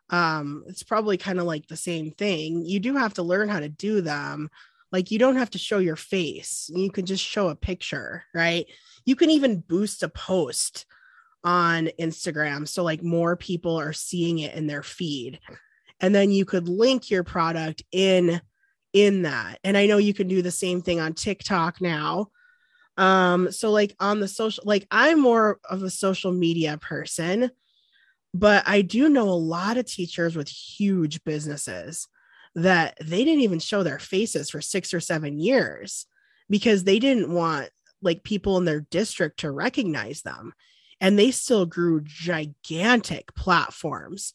[0.09, 2.65] Um it's probably kind of like the same thing.
[2.65, 4.49] You do have to learn how to do them.
[4.91, 6.69] Like you don't have to show your face.
[6.73, 8.65] You can just show a picture right?
[9.05, 10.85] You can even boost a post
[11.45, 12.67] on Instagram.
[12.67, 15.39] So, like, more people are seeing it in their feed.
[16.01, 18.41] And then you could link your product in
[18.95, 19.59] in that.
[19.65, 22.27] And I know you can do the same thing on TikTok now.
[22.97, 27.51] Um, so like on the social, like I'm more of a social media person,
[28.33, 32.07] but I do know a lot of teachers with huge businesses
[32.55, 36.05] that they didn't even show their faces for six or seven years
[36.49, 37.69] because they didn't want
[38.01, 40.53] like people in their district to recognize them
[41.01, 44.33] and they still grew gigantic platforms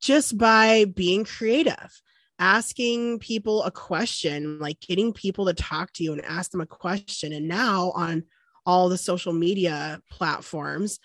[0.00, 2.00] just by being creative
[2.38, 6.66] asking people a question like getting people to talk to you and ask them a
[6.66, 8.24] question and now on
[8.66, 10.98] all the social media platforms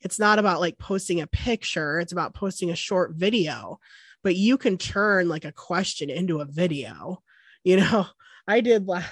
[0.00, 3.80] it's not about like posting a picture it's about posting a short video
[4.22, 7.20] but you can turn like a question into a video
[7.64, 8.06] you know
[8.48, 9.04] I did a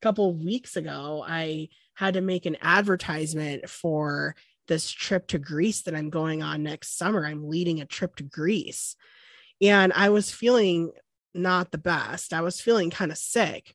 [0.00, 1.24] couple weeks ago.
[1.26, 4.34] I had to make an advertisement for
[4.72, 7.26] this trip to Greece that I'm going on next summer.
[7.26, 8.96] I'm leading a trip to Greece.
[9.60, 10.92] And I was feeling
[11.34, 12.32] not the best.
[12.32, 13.74] I was feeling kind of sick.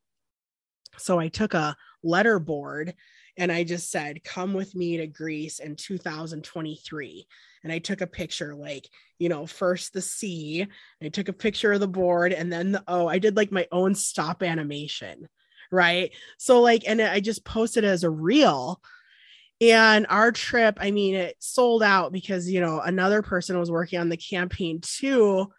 [0.98, 2.96] So I took a letter board
[3.38, 7.28] and I just said, Come with me to Greece in 2023.
[7.64, 8.90] And I took a picture, like,
[9.20, 10.66] you know, first the C,
[11.04, 13.08] I took a picture of the board, and then the O.
[13.08, 15.28] I did like my own stop animation.
[15.72, 16.12] Right.
[16.40, 18.82] So, like, and I just posted as a reel.
[19.60, 24.00] And our trip, I mean, it sold out because, you know, another person was working
[24.00, 25.52] on the campaign too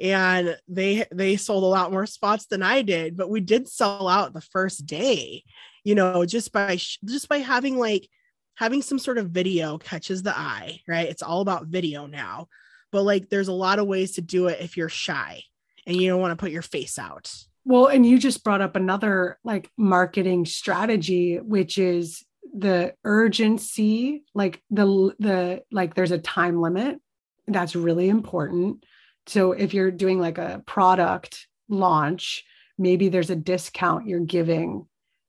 [0.00, 4.08] and they they sold a lot more spots than I did, but we did sell
[4.08, 5.44] out the first day.
[5.84, 8.08] You know, just by just by having like
[8.56, 11.08] having some sort of video catches the eye, right?
[11.08, 12.48] It's all about video now.
[12.90, 15.42] But like there's a lot of ways to do it if you're shy
[15.86, 17.32] and you don't want to put your face out.
[17.64, 24.62] Well, and you just brought up another like marketing strategy which is the urgency, like
[24.70, 26.98] the the like there's a time limit.
[27.46, 28.84] That's really important
[29.26, 32.44] so if you're doing like a product launch,
[32.78, 34.86] maybe there's a discount you're giving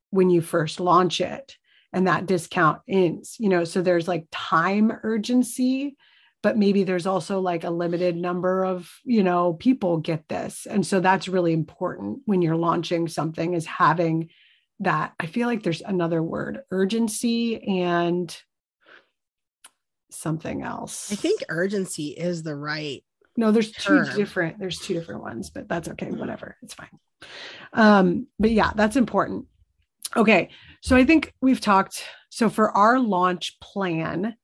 [0.09, 1.55] when you first launch it
[1.93, 5.95] and that discount ends, you know, so there's like time urgency
[6.43, 10.85] but maybe there's also like a limited number of you know people get this and
[10.85, 14.29] so that's really important when you're launching something is having
[14.79, 18.37] that i feel like there's another word urgency and
[20.11, 23.03] something else i think urgency is the right
[23.37, 26.09] no, there's two different, there's two different ones, but that's okay.
[26.09, 26.55] Whatever.
[26.61, 26.89] It's fine.
[27.73, 29.47] Um, but yeah, that's important.
[30.15, 30.49] Okay.
[30.81, 32.03] So I think we've talked.
[32.29, 34.35] So for our launch plan,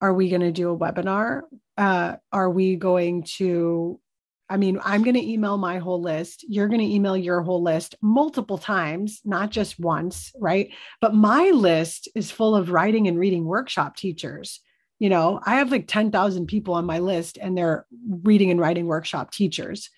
[0.00, 1.42] are we going to do a webinar?
[1.76, 4.00] Uh, are we going to
[4.48, 6.44] I mean, I'm going to email my whole list.
[6.48, 10.70] You're going to email your whole list multiple times, not just once, right?
[11.00, 14.60] But my list is full of writing and reading workshop teachers.
[15.00, 17.84] You know i have like 10,000 people on my list and they're
[18.22, 19.90] reading and writing workshop teachers.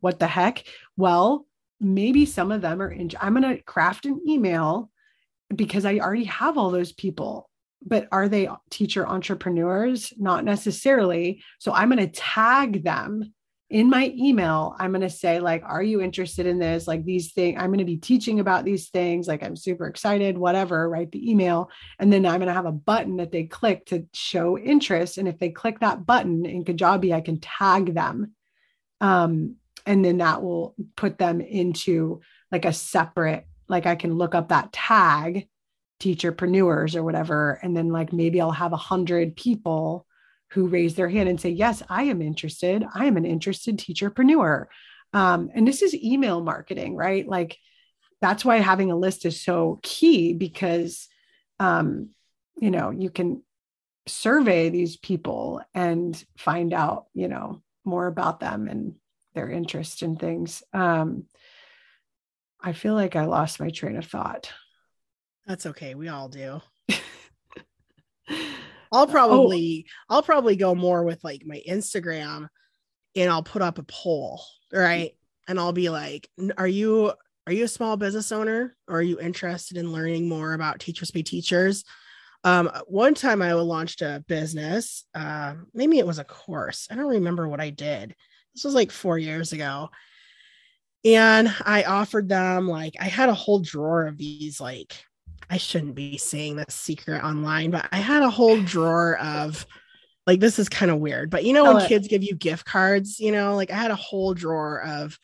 [0.00, 0.64] What the heck?
[0.96, 1.46] Well
[1.80, 4.88] maybe some of them are in i'm going to craft an email
[5.54, 7.48] because i already have all those people.
[7.84, 10.12] But are they teacher entrepreneurs?
[10.16, 11.42] Not necessarily.
[11.58, 13.32] So i'm going to tag them
[13.72, 16.86] in my email, I'm going to say, like, are you interested in this?
[16.86, 19.26] Like, these things, I'm going to be teaching about these things.
[19.26, 21.70] Like, I'm super excited, whatever, write the email.
[21.98, 25.16] And then I'm going to have a button that they click to show interest.
[25.16, 28.32] And if they click that button in Kajabi, I can tag them.
[29.00, 29.56] Um,
[29.86, 32.20] and then that will put them into
[32.52, 35.48] like a separate, like, I can look up that tag,
[35.98, 37.58] teacherpreneurs or whatever.
[37.62, 40.06] And then, like, maybe I'll have a hundred people
[40.52, 42.84] who raise their hand and say, Yes, I am interested.
[42.94, 44.66] I am an interested teacherpreneur.
[45.12, 47.26] Um, and this is email marketing, right?
[47.26, 47.58] Like
[48.20, 51.08] that's why having a list is so key because,
[51.58, 52.10] um,
[52.56, 53.42] you know, you can
[54.06, 58.94] survey these people and find out, you know, more about them and
[59.34, 60.62] their interest in things.
[60.72, 61.24] Um,
[62.60, 64.52] I feel like I lost my train of thought.
[65.46, 65.94] That's okay.
[65.94, 66.60] We all do.
[68.92, 69.06] I'll oh.
[69.06, 70.14] probably oh.
[70.14, 72.48] I'll probably go more with like my Instagram
[73.16, 75.12] and I'll put up a poll, right?
[75.48, 77.12] And I'll be like, are you
[77.46, 81.10] are you a small business owner or are you interested in learning more about teachers
[81.10, 81.84] pay teachers?
[82.44, 86.88] Um, one time I launched a business, uh, maybe it was a course.
[86.90, 88.14] I don't remember what I did.
[88.54, 89.90] This was like four years ago.
[91.04, 95.04] And I offered them like I had a whole drawer of these like
[95.50, 99.66] I shouldn't be saying this secret online, but I had a whole drawer of
[100.26, 103.18] like this is kind of weird, but you know when kids give you gift cards,
[103.18, 105.18] you know, like I had a whole drawer of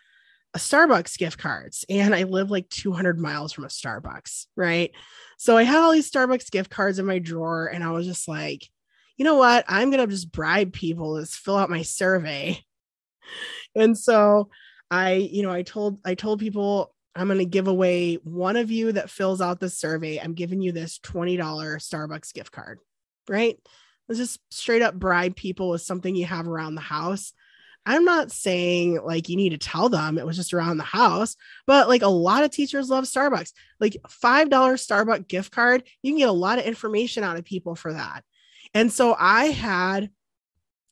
[0.54, 4.90] a Starbucks gift cards and I live like 200 miles from a Starbucks, right?
[5.38, 8.26] So I had all these Starbucks gift cards in my drawer and I was just
[8.26, 8.68] like,
[9.16, 9.64] you know what?
[9.68, 12.62] I'm going to just bribe people to fill out my survey.
[13.76, 14.48] And so
[14.90, 18.70] I, you know, I told I told people I'm going to give away one of
[18.70, 20.18] you that fills out the survey.
[20.18, 22.78] I'm giving you this $20 Starbucks gift card,
[23.28, 23.58] right?
[24.08, 27.32] Let's just straight up bribe people with something you have around the house.
[27.84, 31.36] I'm not saying like you need to tell them it was just around the house,
[31.66, 33.52] but like a lot of teachers love Starbucks.
[33.80, 37.74] Like $5 Starbucks gift card, you can get a lot of information out of people
[37.74, 38.22] for that.
[38.74, 40.10] And so I had,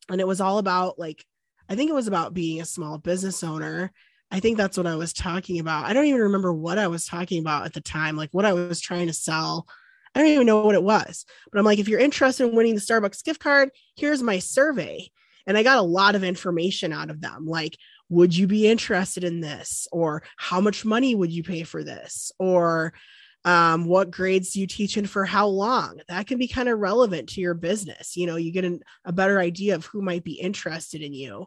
[0.09, 1.25] and it was all about like,
[1.69, 3.93] I think it was about being a small business owner
[4.31, 5.85] I think that's what I was talking about.
[5.85, 8.53] I don't even remember what I was talking about at the time, like what I
[8.53, 9.67] was trying to sell.
[10.15, 11.25] I don't even know what it was.
[11.53, 15.11] But I'm like, if you're interested in winning the Starbucks gift card, here's my survey.
[15.47, 17.77] And I got a lot of information out of them, like
[18.09, 22.31] would you be interested in this or how much money would you pay for this
[22.39, 22.93] or
[23.45, 26.79] um, what grades do you teach and for how long that can be kind of
[26.79, 30.25] relevant to your business you know you get an, a better idea of who might
[30.25, 31.47] be interested in you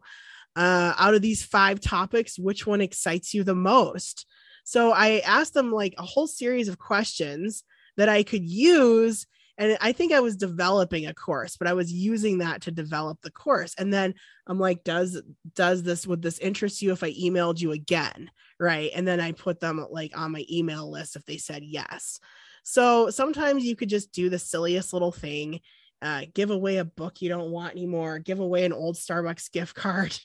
[0.59, 4.25] uh, out of these five topics which one excites you the most?
[4.65, 7.63] So i asked them like a whole series of questions
[7.97, 9.25] that i could use
[9.57, 13.19] and i think i was developing a course but i was using that to develop
[13.21, 13.73] the course.
[13.77, 14.13] And then
[14.47, 15.21] i'm like does
[15.55, 18.29] does this would this interest you if i emailed you again?
[18.59, 18.91] Right?
[18.93, 22.19] And then i put them like on my email list if they said yes.
[22.63, 25.61] So sometimes you could just do the silliest little thing
[26.01, 29.75] uh, give away a book you don't want anymore give away an old starbucks gift
[29.75, 30.17] card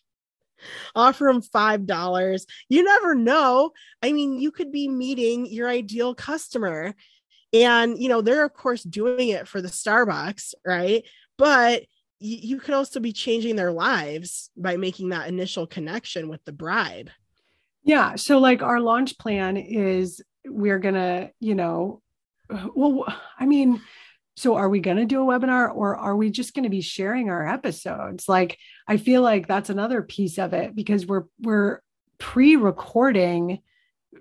[0.94, 3.70] offer them five dollars you never know
[4.02, 6.94] i mean you could be meeting your ideal customer
[7.54, 11.04] and, you know, they're of course doing it for the Starbucks, right?
[11.38, 11.84] But
[12.18, 16.52] you, you could also be changing their lives by making that initial connection with the
[16.52, 17.10] bribe.
[17.84, 18.16] Yeah.
[18.16, 22.02] So, like, our launch plan is we're to, you know,
[22.74, 23.06] well,
[23.38, 23.80] I mean,
[24.36, 26.80] so are we going to do a webinar or are we just going to be
[26.80, 28.58] sharing our episodes like
[28.88, 31.80] i feel like that's another piece of it because we're we're
[32.18, 33.60] pre-recording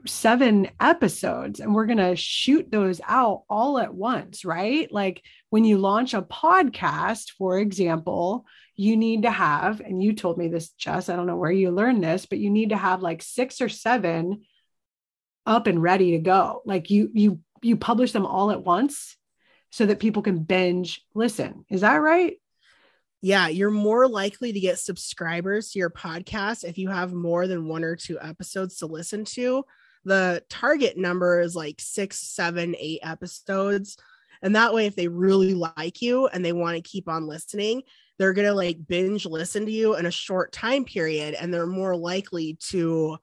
[0.05, 4.91] seven episodes and we're going to shoot those out all at once, right?
[4.91, 8.45] Like when you launch a podcast, for example,
[8.75, 11.71] you need to have, and you told me this, Jess, I don't know where you
[11.71, 14.43] learned this, but you need to have like six or seven
[15.45, 16.61] up and ready to go.
[16.65, 19.15] Like you, you, you publish them all at once
[19.73, 21.65] so that people can binge listen.
[21.69, 22.37] Is that right?
[23.25, 27.69] yeah, you're more likely to get subscribers to your podcast if you have more than
[27.69, 29.63] one or two episodes to listen to
[30.05, 33.97] the target number is like six, seven, eight episodes.
[34.41, 37.83] And that way, if they really like you and they want to keep on listening,
[38.17, 41.65] they're going to like binge listen to you in a short time period and they're
[41.65, 43.17] more likely to,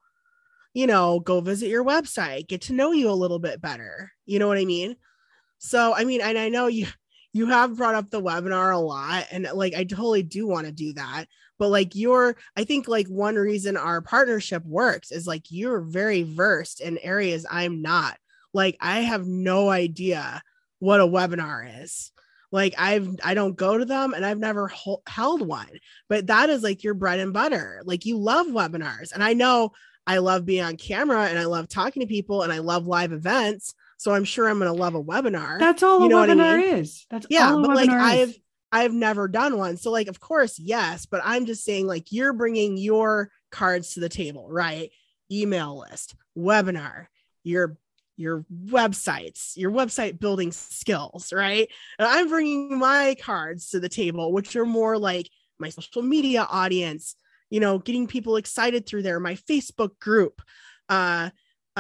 [0.73, 4.11] you know, go visit your website, get to know you a little bit better.
[4.25, 4.97] You know what I mean?
[5.61, 6.87] So, I mean, and I know you,
[7.33, 10.73] you have brought up the webinar a lot and like i totally do want to
[10.73, 11.27] do that.
[11.59, 16.23] But like you're i think like one reason our partnership works is like you're very
[16.23, 18.19] versed in areas i'm not.
[18.53, 20.43] Like i have no idea
[20.81, 22.11] what a webinar is.
[22.51, 25.79] Like i've i don't go to them and i've never ho- held one.
[26.09, 27.83] But that is like your bread and butter.
[27.85, 29.13] Like you love webinars.
[29.13, 29.73] And i know
[30.07, 33.13] i love being on camera and i love talking to people and i love live
[33.13, 36.27] events so i'm sure i'm going to love a webinar that's all you know a
[36.27, 36.75] webinar I mean?
[36.77, 37.29] is that's all.
[37.31, 38.35] yeah but like i've
[38.73, 39.77] I've never done one.
[39.77, 44.01] So, like, of course, yes, but I'm just saying, like, you're bringing your cards to
[44.01, 44.91] the table, right?
[45.31, 47.07] Email list, webinar,
[47.43, 47.77] your
[48.17, 51.69] your websites, your website building skills, right?
[51.99, 56.47] And I'm bringing my cards to the table, which are more like my social media
[56.49, 57.17] audience,
[57.49, 60.43] you know, getting people excited through there, my Facebook group,
[60.91, 61.31] uh,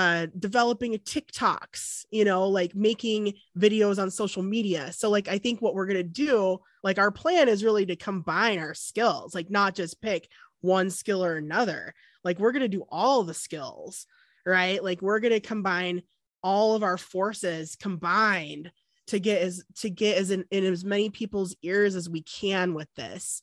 [0.00, 4.92] uh developing TikToks, you know, like making videos on social media.
[4.92, 7.96] So like I think what we're going to do, like our plan is really to
[7.96, 10.28] combine our skills, like not just pick
[10.62, 11.94] one skill or another.
[12.24, 14.06] Like we're going to do all the skills,
[14.46, 14.82] right?
[14.82, 16.02] Like we're going to combine
[16.42, 18.72] all of our forces combined
[19.08, 22.72] to get as to get as in, in as many people's ears as we can
[22.72, 23.42] with this.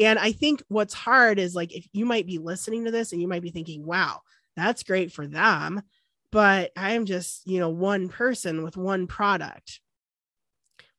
[0.00, 3.22] And I think what's hard is like if you might be listening to this and
[3.22, 4.22] you might be thinking, wow,
[4.56, 5.82] that's great for them
[6.32, 9.80] but i'm just you know one person with one product.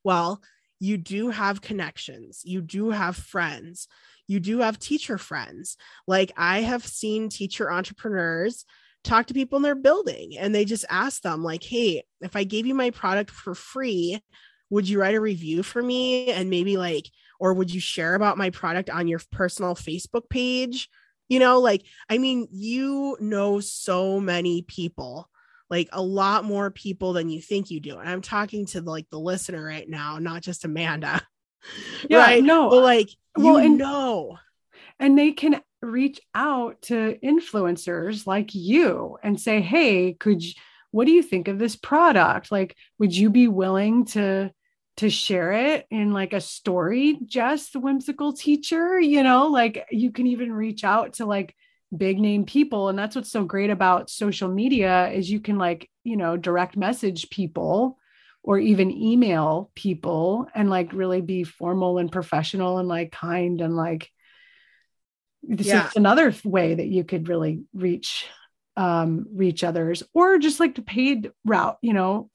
[0.04, 0.42] Well
[0.80, 2.42] you do have connections.
[2.44, 3.88] You do have friends.
[4.28, 5.78] You do have teacher friends.
[6.08, 8.66] Like i have seen teacher entrepreneurs
[9.04, 12.44] talk to people in their building and they just ask them like hey if i
[12.44, 14.20] gave you my product for free
[14.72, 17.08] would you write a review for me and maybe like
[17.40, 20.90] or would you share about my product on your personal facebook page
[21.28, 25.30] you know, like, I mean, you know so many people,
[25.70, 27.98] like a lot more people than you think you do.
[27.98, 31.22] And I'm talking to like the listener right now, not just Amanda.
[32.08, 32.44] Yeah, right?
[32.44, 34.38] No, but like, well, you and, know.
[35.00, 40.54] And they can reach out to influencers like you and say, hey, could you,
[40.92, 42.52] what do you think of this product?
[42.52, 44.52] Like, would you be willing to
[44.98, 50.12] to share it in like a story just the whimsical teacher you know like you
[50.12, 51.56] can even reach out to like
[51.96, 55.90] big name people and that's what's so great about social media is you can like
[56.04, 57.98] you know direct message people
[58.44, 63.76] or even email people and like really be formal and professional and like kind and
[63.76, 64.12] like
[65.44, 65.88] this yeah.
[65.88, 68.28] is another way that you could really reach
[68.78, 72.30] um reach others or just like the paid route you know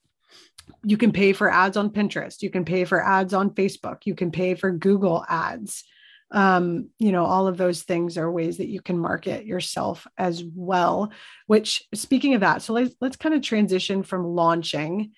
[0.83, 4.15] you can pay for ads on Pinterest, you can pay for ads on Facebook, you
[4.15, 5.85] can pay for Google ads.
[6.33, 10.45] um, you know, all of those things are ways that you can market yourself as
[10.45, 11.13] well.
[11.47, 15.13] Which, speaking of that, so let's let's kind of transition from launching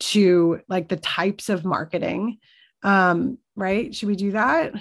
[0.00, 2.38] to like the types of marketing.
[2.82, 3.94] Um, right?
[3.94, 4.72] Should we do that?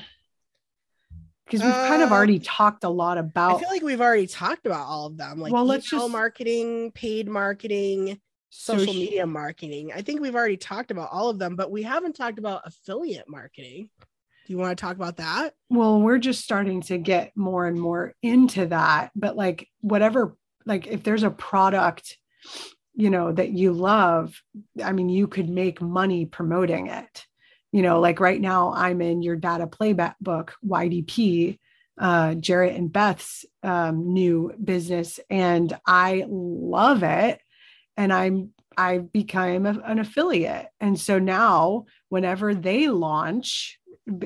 [1.45, 3.55] Because we've uh, kind of uh, already talked a lot about.
[3.55, 6.91] I feel like we've already talked about all of them, like well, let's just marketing,
[6.91, 8.19] paid marketing,
[8.50, 9.91] social so media marketing.
[9.93, 13.30] I think we've already talked about all of them, but we haven't talked about affiliate
[13.30, 13.89] marketing.
[14.00, 15.54] Do you want to talk about that?
[15.70, 19.12] Well, we're just starting to get more and more into that.
[19.16, 22.18] But like, whatever, like, if there's a product,
[22.95, 24.41] you know, that you love,
[24.82, 27.26] I mean, you could make money promoting it.
[27.74, 31.60] You know, like right now, I'm in your data playback book, YDP,
[31.98, 37.41] uh, Jarrett and Beth's um, new business, and I love it.
[37.98, 40.68] And I'm I became a, an affiliate.
[40.80, 43.80] And so now, whenever they launch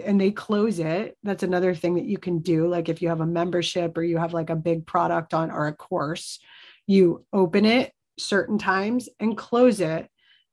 [0.04, 2.68] and they close it that's another thing that you can do.
[2.68, 5.68] Like if you have a membership or you have like a big product on or
[5.68, 6.40] a course
[6.86, 10.08] you open it certain times and close it.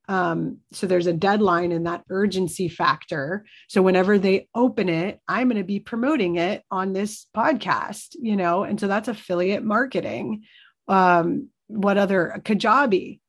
[0.07, 3.45] Um, so there's a deadline and that urgency factor.
[3.67, 8.35] So whenever they open it i'm going to be promoting it on this podcast you
[8.35, 8.63] know?
[8.63, 10.45] And so that's affiliate marketing.
[10.87, 13.19] Um, what other kajabi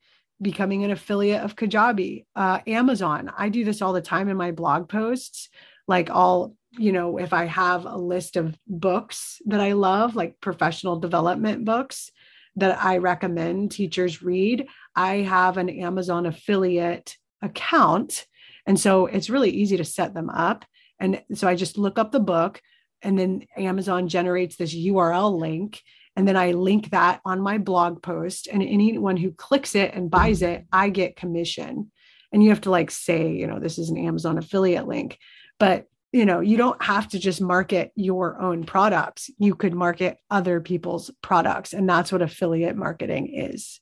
[0.42, 4.50] becoming an affiliate of kajabi uh, amazon i do this all the time in my
[4.50, 5.48] blog posts
[5.90, 10.40] like I'll, you know, if I have a list of books that I love, like
[10.40, 12.12] professional development books
[12.54, 18.24] that I recommend teachers read, I have an Amazon affiliate account.
[18.66, 20.64] And so it's really easy to set them up.
[21.00, 22.62] And so I just look up the book
[23.02, 25.82] and then Amazon generates this URL link.
[26.16, 28.48] And then I link that on my blog post.
[28.48, 31.90] And anyone who clicks it and buys it, I get commission.
[32.32, 35.18] And you have to like say, you know, this is an Amazon affiliate link
[35.60, 40.18] but you know you don't have to just market your own products you could market
[40.28, 43.80] other people's products and that's what affiliate marketing is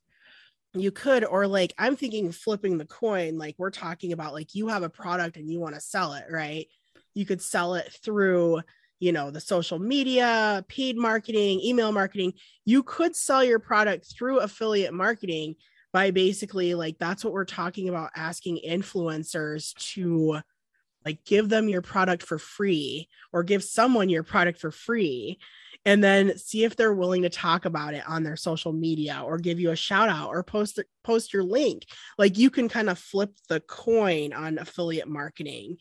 [0.75, 4.69] you could or like i'm thinking flipping the coin like we're talking about like you
[4.69, 6.67] have a product and you want to sell it right
[7.15, 8.61] you could sell it through
[9.01, 12.33] you know the social media paid marketing email marketing
[12.65, 15.55] you could sell your product through affiliate marketing
[15.93, 20.41] by basically like that's what we're talking about asking influencers to
[21.05, 25.39] like give them your product for free or give someone your product for free
[25.85, 29.39] and then see if they're willing to talk about it on their social media or
[29.39, 31.87] give you a shout out or post post your link.
[32.19, 35.79] Like you can kind of flip the coin on affiliate marketing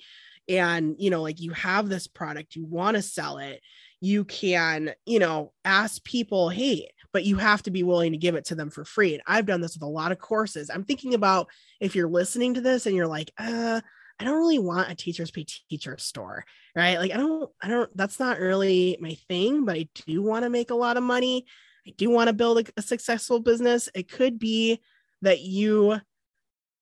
[0.49, 3.61] and you know like you have this product you want to sell it
[4.01, 8.35] you can you know ask people hey but you have to be willing to give
[8.35, 10.83] it to them for free and i've done this with a lot of courses i'm
[10.83, 11.47] thinking about
[11.79, 13.81] if you're listening to this and you're like uh
[14.19, 16.43] I don't really want a teachers pay teacher store,
[16.75, 16.97] right?
[16.97, 20.49] Like I don't, I don't, that's not really my thing, but I do want to
[20.49, 21.45] make a lot of money.
[21.87, 23.89] I do want to build a, a successful business.
[23.93, 24.81] It could be
[25.21, 26.01] that you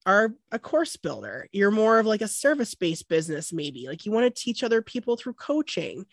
[0.05, 1.47] are a course builder.
[1.51, 3.87] You're more of like a service-based business, maybe.
[3.87, 6.05] Like you want to teach other people through coaching.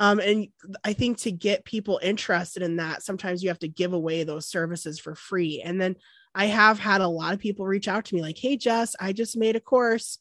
[0.00, 0.48] Um, and
[0.82, 4.48] I think to get people interested in that, sometimes you have to give away those
[4.48, 5.62] services for free.
[5.64, 5.96] And then
[6.34, 9.12] I have had a lot of people reach out to me like, hey, Jess, I
[9.12, 10.18] just made a course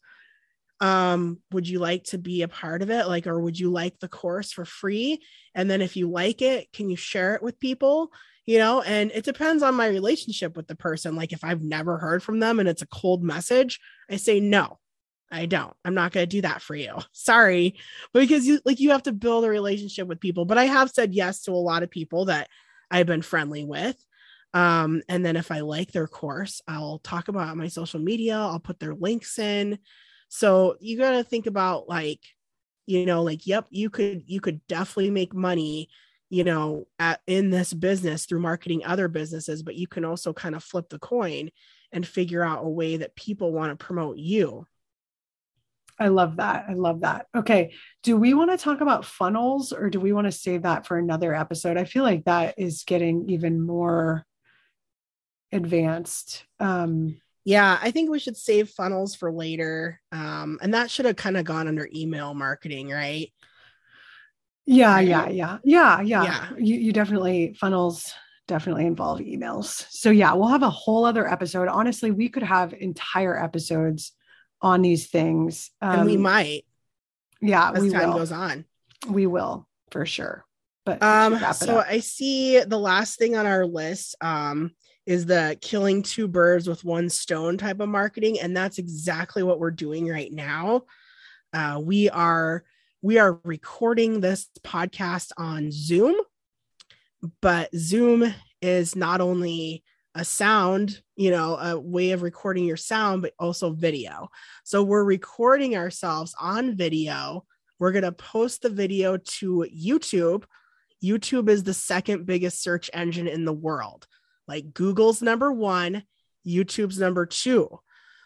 [0.84, 3.08] um would you like to be a part of it?
[3.08, 5.22] Like or would you like the course for free?
[5.56, 8.12] And then if you like it can you share it with people?
[8.46, 11.16] You know and it depends on my relationship with the person.
[11.16, 13.80] Like if i've never heard from them and it's a cold message
[14.12, 14.80] i say no
[15.32, 15.74] i don't.
[15.86, 16.96] I'm not going to do that for you.
[17.12, 17.76] Sorry.
[18.14, 20.44] Because you like you have to build a relationship with people.
[20.44, 22.50] But i have said yes to a lot of people that
[22.92, 23.96] i've been friendly with.
[24.54, 28.36] Um, and then if i like their course i'll talk about my social media.
[28.36, 29.80] I'll put their links in
[30.36, 32.20] so you got to think about like,
[32.88, 35.90] you know, like, yep, you could, you could definitely make money,
[36.32, 40.56] you know, at, in this business through marketing other businesses, but you can also kind
[40.56, 41.52] of flip the coin
[41.92, 44.66] and figure out a way that people want to promote you.
[46.00, 46.66] I love that.
[46.68, 47.28] I love that.
[47.36, 47.76] Okay.
[48.02, 50.98] Do we want to talk about funnels or do we want to save that for
[50.98, 51.78] another episode?
[51.78, 54.26] I feel like that is getting even more
[55.52, 56.44] advanced.
[56.60, 60.00] Um, yeah, I think we should save funnels for later.
[60.12, 63.32] Um, and that should have kind of gone under email marketing, right?
[64.66, 65.08] Yeah, right?
[65.08, 66.24] yeah, yeah, yeah, yeah.
[66.24, 66.50] Yeah.
[66.58, 68.14] You, you definitely funnels
[68.48, 69.86] definitely involve emails.
[69.90, 71.68] So yeah, we'll have a whole other episode.
[71.68, 74.14] Honestly, we could have entire episodes
[74.62, 75.70] on these things.
[75.82, 76.66] Um, and we um, might.
[77.42, 78.20] Yeah, as we time will.
[78.20, 78.66] goes on.
[79.08, 80.46] We will for sure.
[80.86, 81.80] But um, so.
[81.80, 84.16] I see the last thing on our list.
[84.22, 84.72] Um,
[85.06, 88.40] is the killing two birds with one stone type of marketing.
[88.40, 90.84] And that's exactly what we're doing right now.
[91.52, 92.64] Uh, we are
[93.02, 96.16] we are recording this podcast on Zoom,
[97.42, 99.84] but Zoom is not only
[100.16, 104.30] a sound, you know, a way of recording your sound, but also video.
[104.64, 107.46] So we're recording ourselves on video.
[107.78, 110.46] We're going to post the video to YouTube.
[111.04, 114.08] YouTube is the second biggest search engine in the world.
[114.48, 116.04] Like Google's number one,
[116.46, 117.80] YouTube's number two.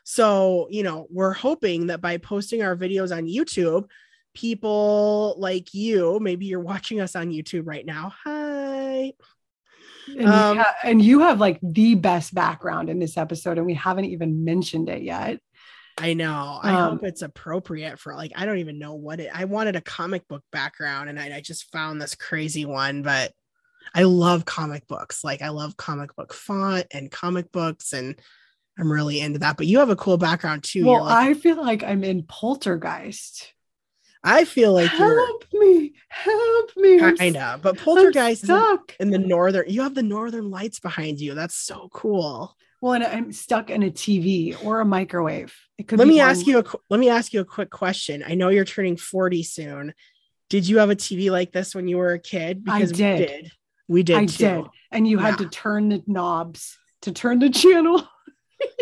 [0.04, 3.90] So, you know, we're hoping that by posting our videos on YouTube,
[4.34, 8.14] people like you, maybe you're watching us on YouTube right now.
[8.24, 9.14] Hi.
[10.08, 13.66] And, um, you ha- and you have like the best background in this episode, and
[13.66, 15.40] we haven't even mentioned it yet.
[15.98, 16.60] I know.
[16.62, 19.30] I um, hope it's appropriate for like I don't even know what it.
[19.34, 23.02] I wanted a comic book background, and I, I just found this crazy one.
[23.02, 23.34] But
[23.94, 25.24] I love comic books.
[25.24, 28.20] Like I love comic book font and comic books, and
[28.78, 29.58] I'm really into that.
[29.58, 30.86] But you have a cool background too.
[30.86, 33.54] Well, like, I feel like I'm in Poltergeist.
[34.24, 37.00] I feel like help me, help me.
[37.00, 39.66] Kind of, but Poltergeist stuck in the northern.
[39.68, 41.34] You have the northern lights behind you.
[41.34, 42.56] That's so cool.
[42.82, 45.56] Well, and I'm stuck in a TV or a microwave.
[45.78, 45.98] It could.
[46.00, 46.64] Let me ask you a.
[46.90, 48.24] Let me ask you a quick question.
[48.28, 49.94] I know you're turning 40 soon.
[50.50, 52.64] Did you have a TV like this when you were a kid?
[52.64, 53.20] Because I did.
[53.20, 53.52] We did.
[53.88, 54.38] We did I too.
[54.38, 54.66] did.
[54.92, 55.28] And you yeah.
[55.28, 58.08] had to turn the knobs to turn the channel.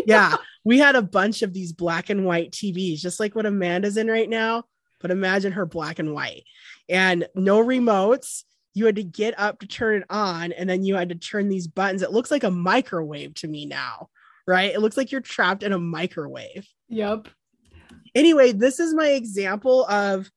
[0.05, 3.97] yeah, we had a bunch of these black and white TVs, just like what Amanda's
[3.97, 4.65] in right now
[5.05, 6.45] but imagine her black and white
[6.89, 8.41] and no remotes.
[8.73, 11.47] You had to get up to turn it on, and then you had to turn
[11.47, 12.01] these buttons.
[12.01, 14.09] It looks like a microwave to me now,
[14.47, 14.73] right?
[14.73, 16.67] It looks like you're trapped in a microwave.
[16.89, 17.29] Yep.
[18.15, 20.29] Anyway, this is my example of,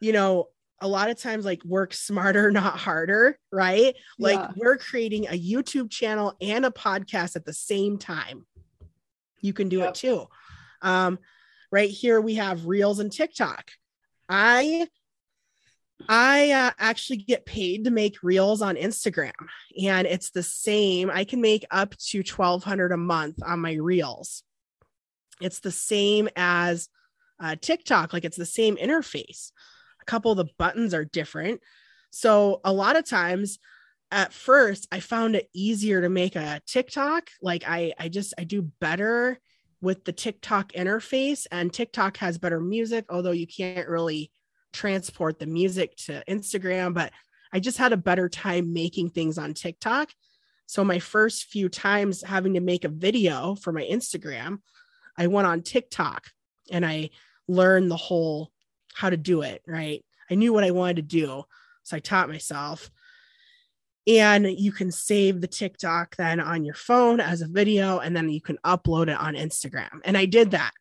[0.00, 0.48] you know,
[0.80, 3.94] a lot of times like work smarter, not harder, right?
[4.18, 4.52] Like yeah.
[4.56, 8.46] we're creating a YouTube channel and a podcast at the same time.
[9.40, 9.90] You can do yep.
[9.90, 10.26] it too.
[10.82, 11.18] Um,
[11.70, 13.70] right here we have Reels and TikTok.
[14.28, 14.88] I
[16.08, 19.32] I uh, actually get paid to make reels on Instagram,
[19.80, 21.10] and it's the same.
[21.10, 24.42] I can make up to twelve hundred a month on my reels.
[25.40, 26.88] It's the same as
[27.40, 29.50] uh, TikTok, like it's the same interface.
[30.04, 31.60] A couple of the buttons are different,
[32.10, 33.58] so a lot of times,
[34.10, 37.30] at first, I found it easier to make a TikTok.
[37.42, 39.40] Like I, I just I do better
[39.80, 44.30] with the TikTok interface, and TikTok has better music, although you can't really
[44.72, 46.94] transport the music to Instagram.
[46.94, 47.12] But
[47.52, 50.10] I just had a better time making things on TikTok.
[50.66, 54.58] So, my first few times having to make a video for my Instagram,
[55.18, 56.28] I went on TikTok
[56.70, 57.10] and I
[57.48, 58.52] learned the whole
[58.94, 60.02] how to do it, right?
[60.30, 61.44] I knew what I wanted to do.
[61.82, 62.90] So, I taught myself
[64.06, 68.28] and you can save the TikTok then on your phone as a video and then
[68.28, 70.00] you can upload it on Instagram.
[70.04, 70.72] And I did that.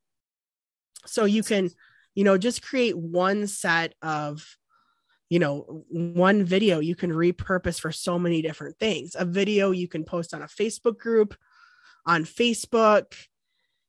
[1.06, 1.70] So you can,
[2.16, 4.58] you know, just create one set of,
[5.30, 9.16] you know, one video you can repurpose for so many different things.
[9.18, 11.36] A video you can post on a Facebook group,
[12.06, 13.16] on Facebook.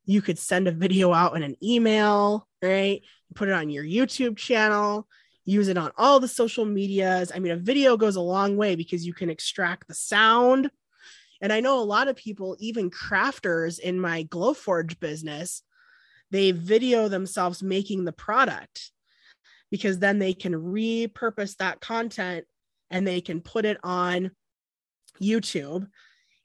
[0.07, 3.03] You could send a video out in an email, right?
[3.35, 5.07] Put it on your YouTube channel
[5.45, 7.31] use it on all the social medias.
[7.35, 10.71] I mean, a video goes a long way because you can extract the sound.
[11.41, 15.63] And I know a lot of people, even crafters in my Glowforge business,
[16.31, 18.91] they video themselves making the product
[19.71, 22.47] because then they can repurpose that content
[22.91, 24.31] and they can put it on
[25.21, 25.87] YouTube.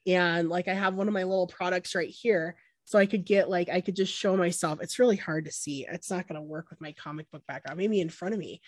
[0.06, 2.56] And like I have one of my little products right here.
[2.90, 4.80] So I could get like, I could just show myself.
[4.82, 5.86] It's really hard to see.
[5.88, 8.62] It's not going to work with my comic book background, maybe in front of me.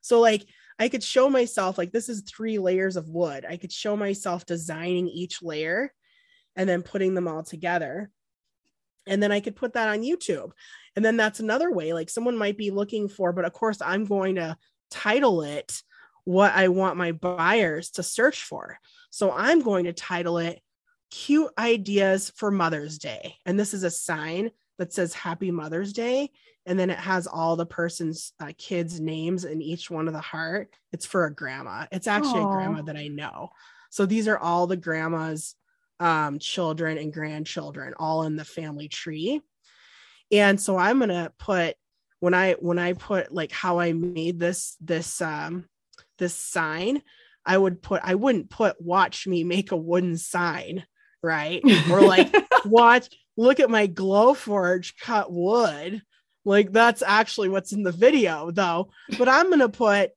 [0.00, 0.46] So like
[0.78, 3.44] I could show myself like this is three layers of wood.
[3.44, 5.92] I could show myself designing each layer
[6.54, 8.12] and then putting them all together.
[9.08, 10.52] And then I could put that on YouTube.
[10.94, 14.04] And then that's another way like someone might be looking for but of course I'm
[14.04, 14.56] going to
[14.88, 15.82] title it
[16.22, 18.78] what I want my buyers to search for.
[19.10, 20.60] So I'm going to title it
[21.14, 23.36] cute ideas for Mother's Day.
[23.46, 26.30] And this is a sign that says Happy Mother's Day
[26.66, 30.20] and then it has all the person's uh, kids' names in each one of the
[30.20, 30.74] heart.
[30.92, 31.86] It's for a grandma.
[31.92, 32.50] It's actually Aww.
[32.50, 33.50] a grandma that I know.
[33.90, 35.54] So these are all the grandma's
[36.00, 39.42] um, children and grandchildren, all in the family tree.
[40.32, 41.76] And so I'm gonna put
[42.20, 45.68] when I when I put like how I made this this um
[46.18, 47.02] this sign,
[47.44, 50.84] I would put I wouldn't put watch me make a wooden sign,
[51.24, 51.62] right?
[51.90, 56.02] Or like watch look at my Glowforge cut wood
[56.44, 58.90] like that's actually what's in the video though.
[59.18, 60.10] But I'm going to put,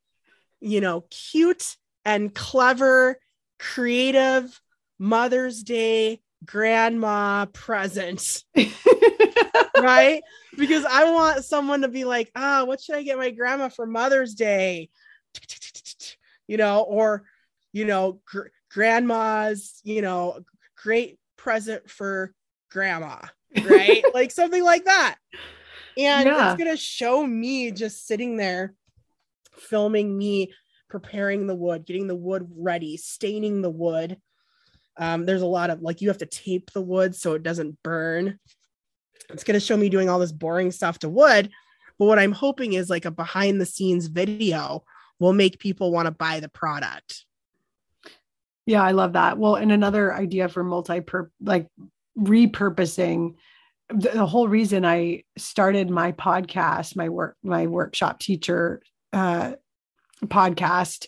[0.60, 3.18] you know, cute and clever,
[3.58, 4.60] creative
[4.98, 8.44] Mother's Day grandma present.
[9.76, 10.22] right?
[10.56, 13.68] Because I want someone to be like, ah, oh, what should I get my grandma
[13.68, 14.90] for Mother's Day?
[16.46, 17.24] You know, or,
[17.72, 20.40] you know, gr- grandma's, you know,
[20.82, 22.32] great present for
[22.70, 23.20] grandma,
[23.64, 24.04] right?
[24.14, 25.16] like something like that.
[25.96, 26.52] And yeah.
[26.52, 28.74] it's going to show me just sitting there
[29.52, 30.52] filming me
[30.88, 34.16] preparing the wood, getting the wood ready, staining the wood.
[34.96, 37.78] Um, there's a lot of like you have to tape the wood so it doesn't
[37.82, 38.38] burn.
[39.30, 41.50] It's going to show me doing all this boring stuff to wood.
[41.98, 44.84] But what I'm hoping is like a behind the scenes video
[45.18, 47.24] will make people want to buy the product.
[48.68, 49.38] Yeah, I love that.
[49.38, 51.00] Well, and another idea for multi
[51.40, 51.68] like
[52.18, 53.36] repurposing
[53.88, 58.82] the, the, whole reason I started my podcast, my work, my workshop teacher
[59.14, 59.52] uh,
[60.22, 61.06] podcast,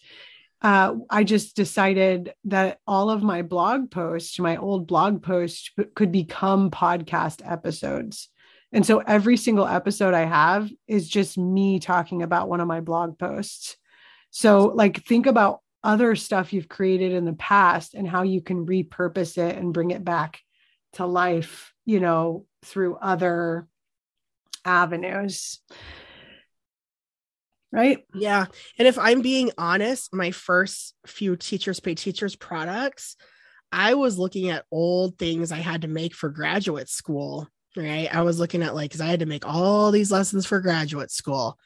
[0.62, 6.10] uh, I just decided that all of my blog posts, my old blog posts, could
[6.12, 8.30] become podcast episodes.
[8.72, 12.80] And so every single episode I have is just me talking about one of my
[12.80, 13.76] blog posts.
[14.30, 18.66] So, like, think about other stuff you've created in the past and how you can
[18.66, 20.40] repurpose it and bring it back
[20.94, 23.66] to life, you know, through other
[24.64, 25.58] avenues
[27.72, 28.04] right?
[28.14, 28.46] Yeah.
[28.78, 33.16] And if I'm being honest, my first few Teachers Pay Teachers products,
[33.72, 38.12] I was looking at old things I had to make for graduate school, right?
[38.12, 41.10] I was looking at like, because I had to make all these lessons for graduate
[41.10, 41.56] school.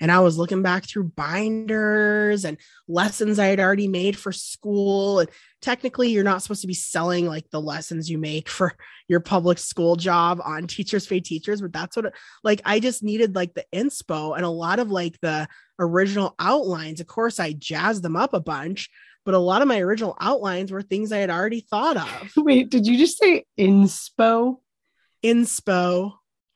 [0.00, 5.20] And I was looking back through binders and lessons I had already made for school.
[5.20, 5.30] And
[5.62, 8.74] technically, you're not supposed to be selling like the lessons you make for
[9.08, 13.02] your public school job on Teachers Pay Teachers, but that's what, it, like, I just
[13.02, 15.46] needed like the inspo and a lot of like the
[15.78, 17.00] original outlines.
[17.00, 18.90] Of course, I jazzed them up a bunch,
[19.24, 22.32] but a lot of my original outlines were things I had already thought of.
[22.36, 24.56] Wait, did you just say inspo?
[25.22, 26.12] Inspo.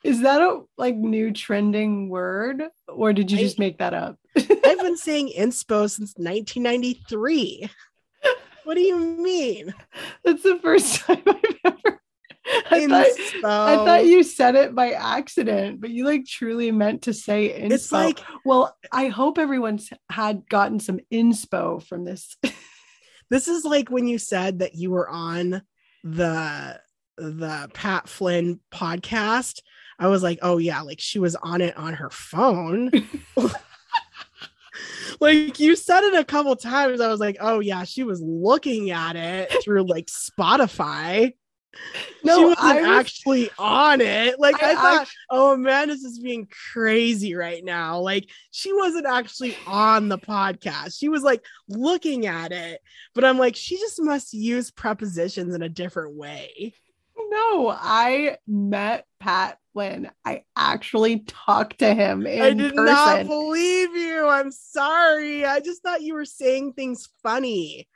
[0.09, 4.17] Is that a like new trending word or did you just make that up?
[4.37, 7.69] I've been saying inspo since 1993.
[8.65, 9.75] What do you mean?
[10.25, 12.01] That's the first time I've ever
[12.71, 13.41] I inspo.
[13.43, 17.51] thought, I thought you said it by accident, but you like truly meant to say
[17.51, 17.73] inspo.
[17.73, 22.35] It's like, well, I hope everyone's had gotten some inspo from this.
[23.31, 25.61] this is like when you said that you were on
[26.03, 26.81] the
[27.19, 29.61] the Pat Flynn podcast
[29.99, 32.91] I was like, oh yeah, like she was on it on her phone.
[35.21, 37.01] like you said it a couple times.
[37.01, 41.35] I was like, oh yeah, she was looking at it through like Spotify.
[42.25, 44.41] No, she wasn't I was, actually on it.
[44.41, 48.01] Like I, I thought, I, oh man, this is being crazy right now.
[48.01, 50.99] Like she wasn't actually on the podcast.
[50.99, 52.81] She was like looking at it,
[53.15, 56.75] but I'm like, she just must use prepositions in a different way.
[57.31, 60.11] No, I met Pat Flynn.
[60.25, 62.85] I actually talked to him in I did person.
[62.85, 64.27] not believe you.
[64.27, 65.47] I'm sorry.
[65.47, 67.89] I just thought you were saying things funny.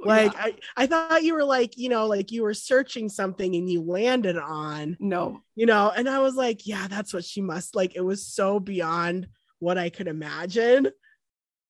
[0.00, 0.40] Oh, like yeah.
[0.44, 3.82] I, I thought you were like, you know, like you were searching something and you
[3.82, 4.96] landed on.
[5.00, 5.40] No.
[5.56, 7.96] You know, and I was like, yeah, that's what she must like.
[7.96, 9.26] It was so beyond
[9.58, 10.88] what I could imagine.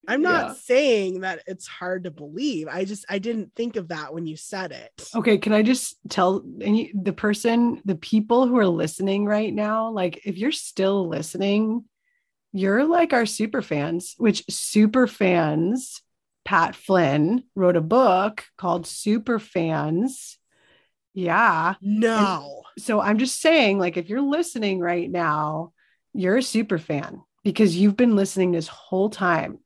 [0.08, 0.54] I'm not yeah.
[0.54, 2.68] saying that it's hard to believe.
[2.68, 5.08] I just I didn't think of that when you said it.
[5.14, 9.90] Okay, can I just tell any the person, the people who are listening right now,
[9.90, 11.84] like if you're still listening,
[12.52, 16.02] you're like our super fans, which super fans
[16.44, 20.38] Pat Flynn wrote a book called Super Fans.
[21.14, 21.74] Yeah.
[21.80, 22.62] No.
[22.76, 25.72] And so I'm just saying like if you're listening right now,
[26.12, 29.58] you're a super fan because you've been listening this whole time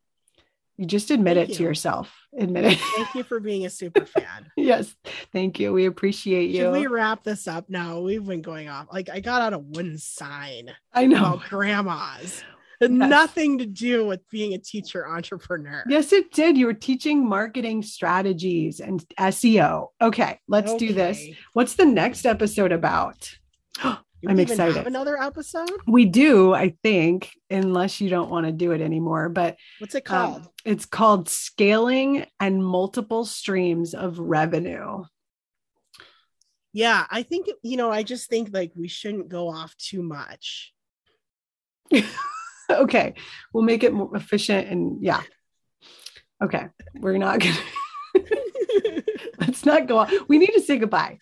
[0.78, 1.56] you just admit thank it you.
[1.56, 2.14] to yourself.
[2.38, 2.78] Admit it.
[2.96, 4.48] Thank you for being a super fan.
[4.56, 4.94] yes.
[5.32, 5.72] Thank you.
[5.72, 6.62] We appreciate you.
[6.62, 7.98] Should we wrap this up now?
[7.98, 8.86] We've been going off.
[8.92, 10.72] Like I got out a one sign.
[10.92, 11.42] I know.
[11.48, 12.44] grandmas.
[12.80, 12.90] Yes.
[12.90, 15.82] Nothing to do with being a teacher entrepreneur.
[15.88, 16.56] Yes, it did.
[16.56, 19.88] You were teaching marketing strategies and SEO.
[20.00, 20.86] Okay, let's okay.
[20.86, 21.20] do this.
[21.54, 23.36] What's the next episode about?
[24.26, 24.86] I'm excited.
[24.86, 25.70] another episode?
[25.86, 29.28] We do, I think, unless you don't want to do it anymore.
[29.28, 30.42] But what's it um, called?
[30.42, 35.04] Um, it's called Scaling and Multiple Streams of Revenue.
[36.72, 40.72] Yeah, I think, you know, I just think like we shouldn't go off too much.
[42.70, 43.14] okay.
[43.52, 45.22] We'll make it more efficient and yeah.
[46.42, 46.68] Okay.
[46.96, 47.54] We're not going
[48.16, 49.02] to.
[49.40, 50.10] Let's not go on.
[50.28, 51.18] We need to say goodbye.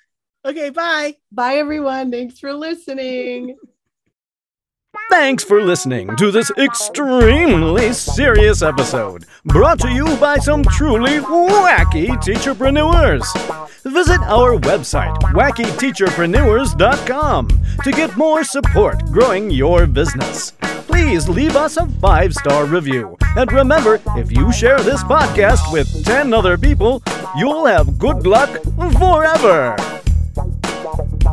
[0.46, 1.16] Okay, bye.
[1.32, 2.12] Bye, everyone.
[2.12, 3.56] Thanks for listening.
[5.10, 12.10] Thanks for listening to this extremely serious episode, brought to you by some truly wacky
[12.22, 13.26] teacherpreneurs.
[13.82, 17.48] Visit our website, wackyteacherpreneurs.com,
[17.82, 20.52] to get more support growing your business.
[20.86, 23.16] Please leave us a five star review.
[23.36, 27.02] And remember, if you share this podcast with 10 other people,
[27.36, 28.62] you'll have good luck
[28.98, 29.74] forever.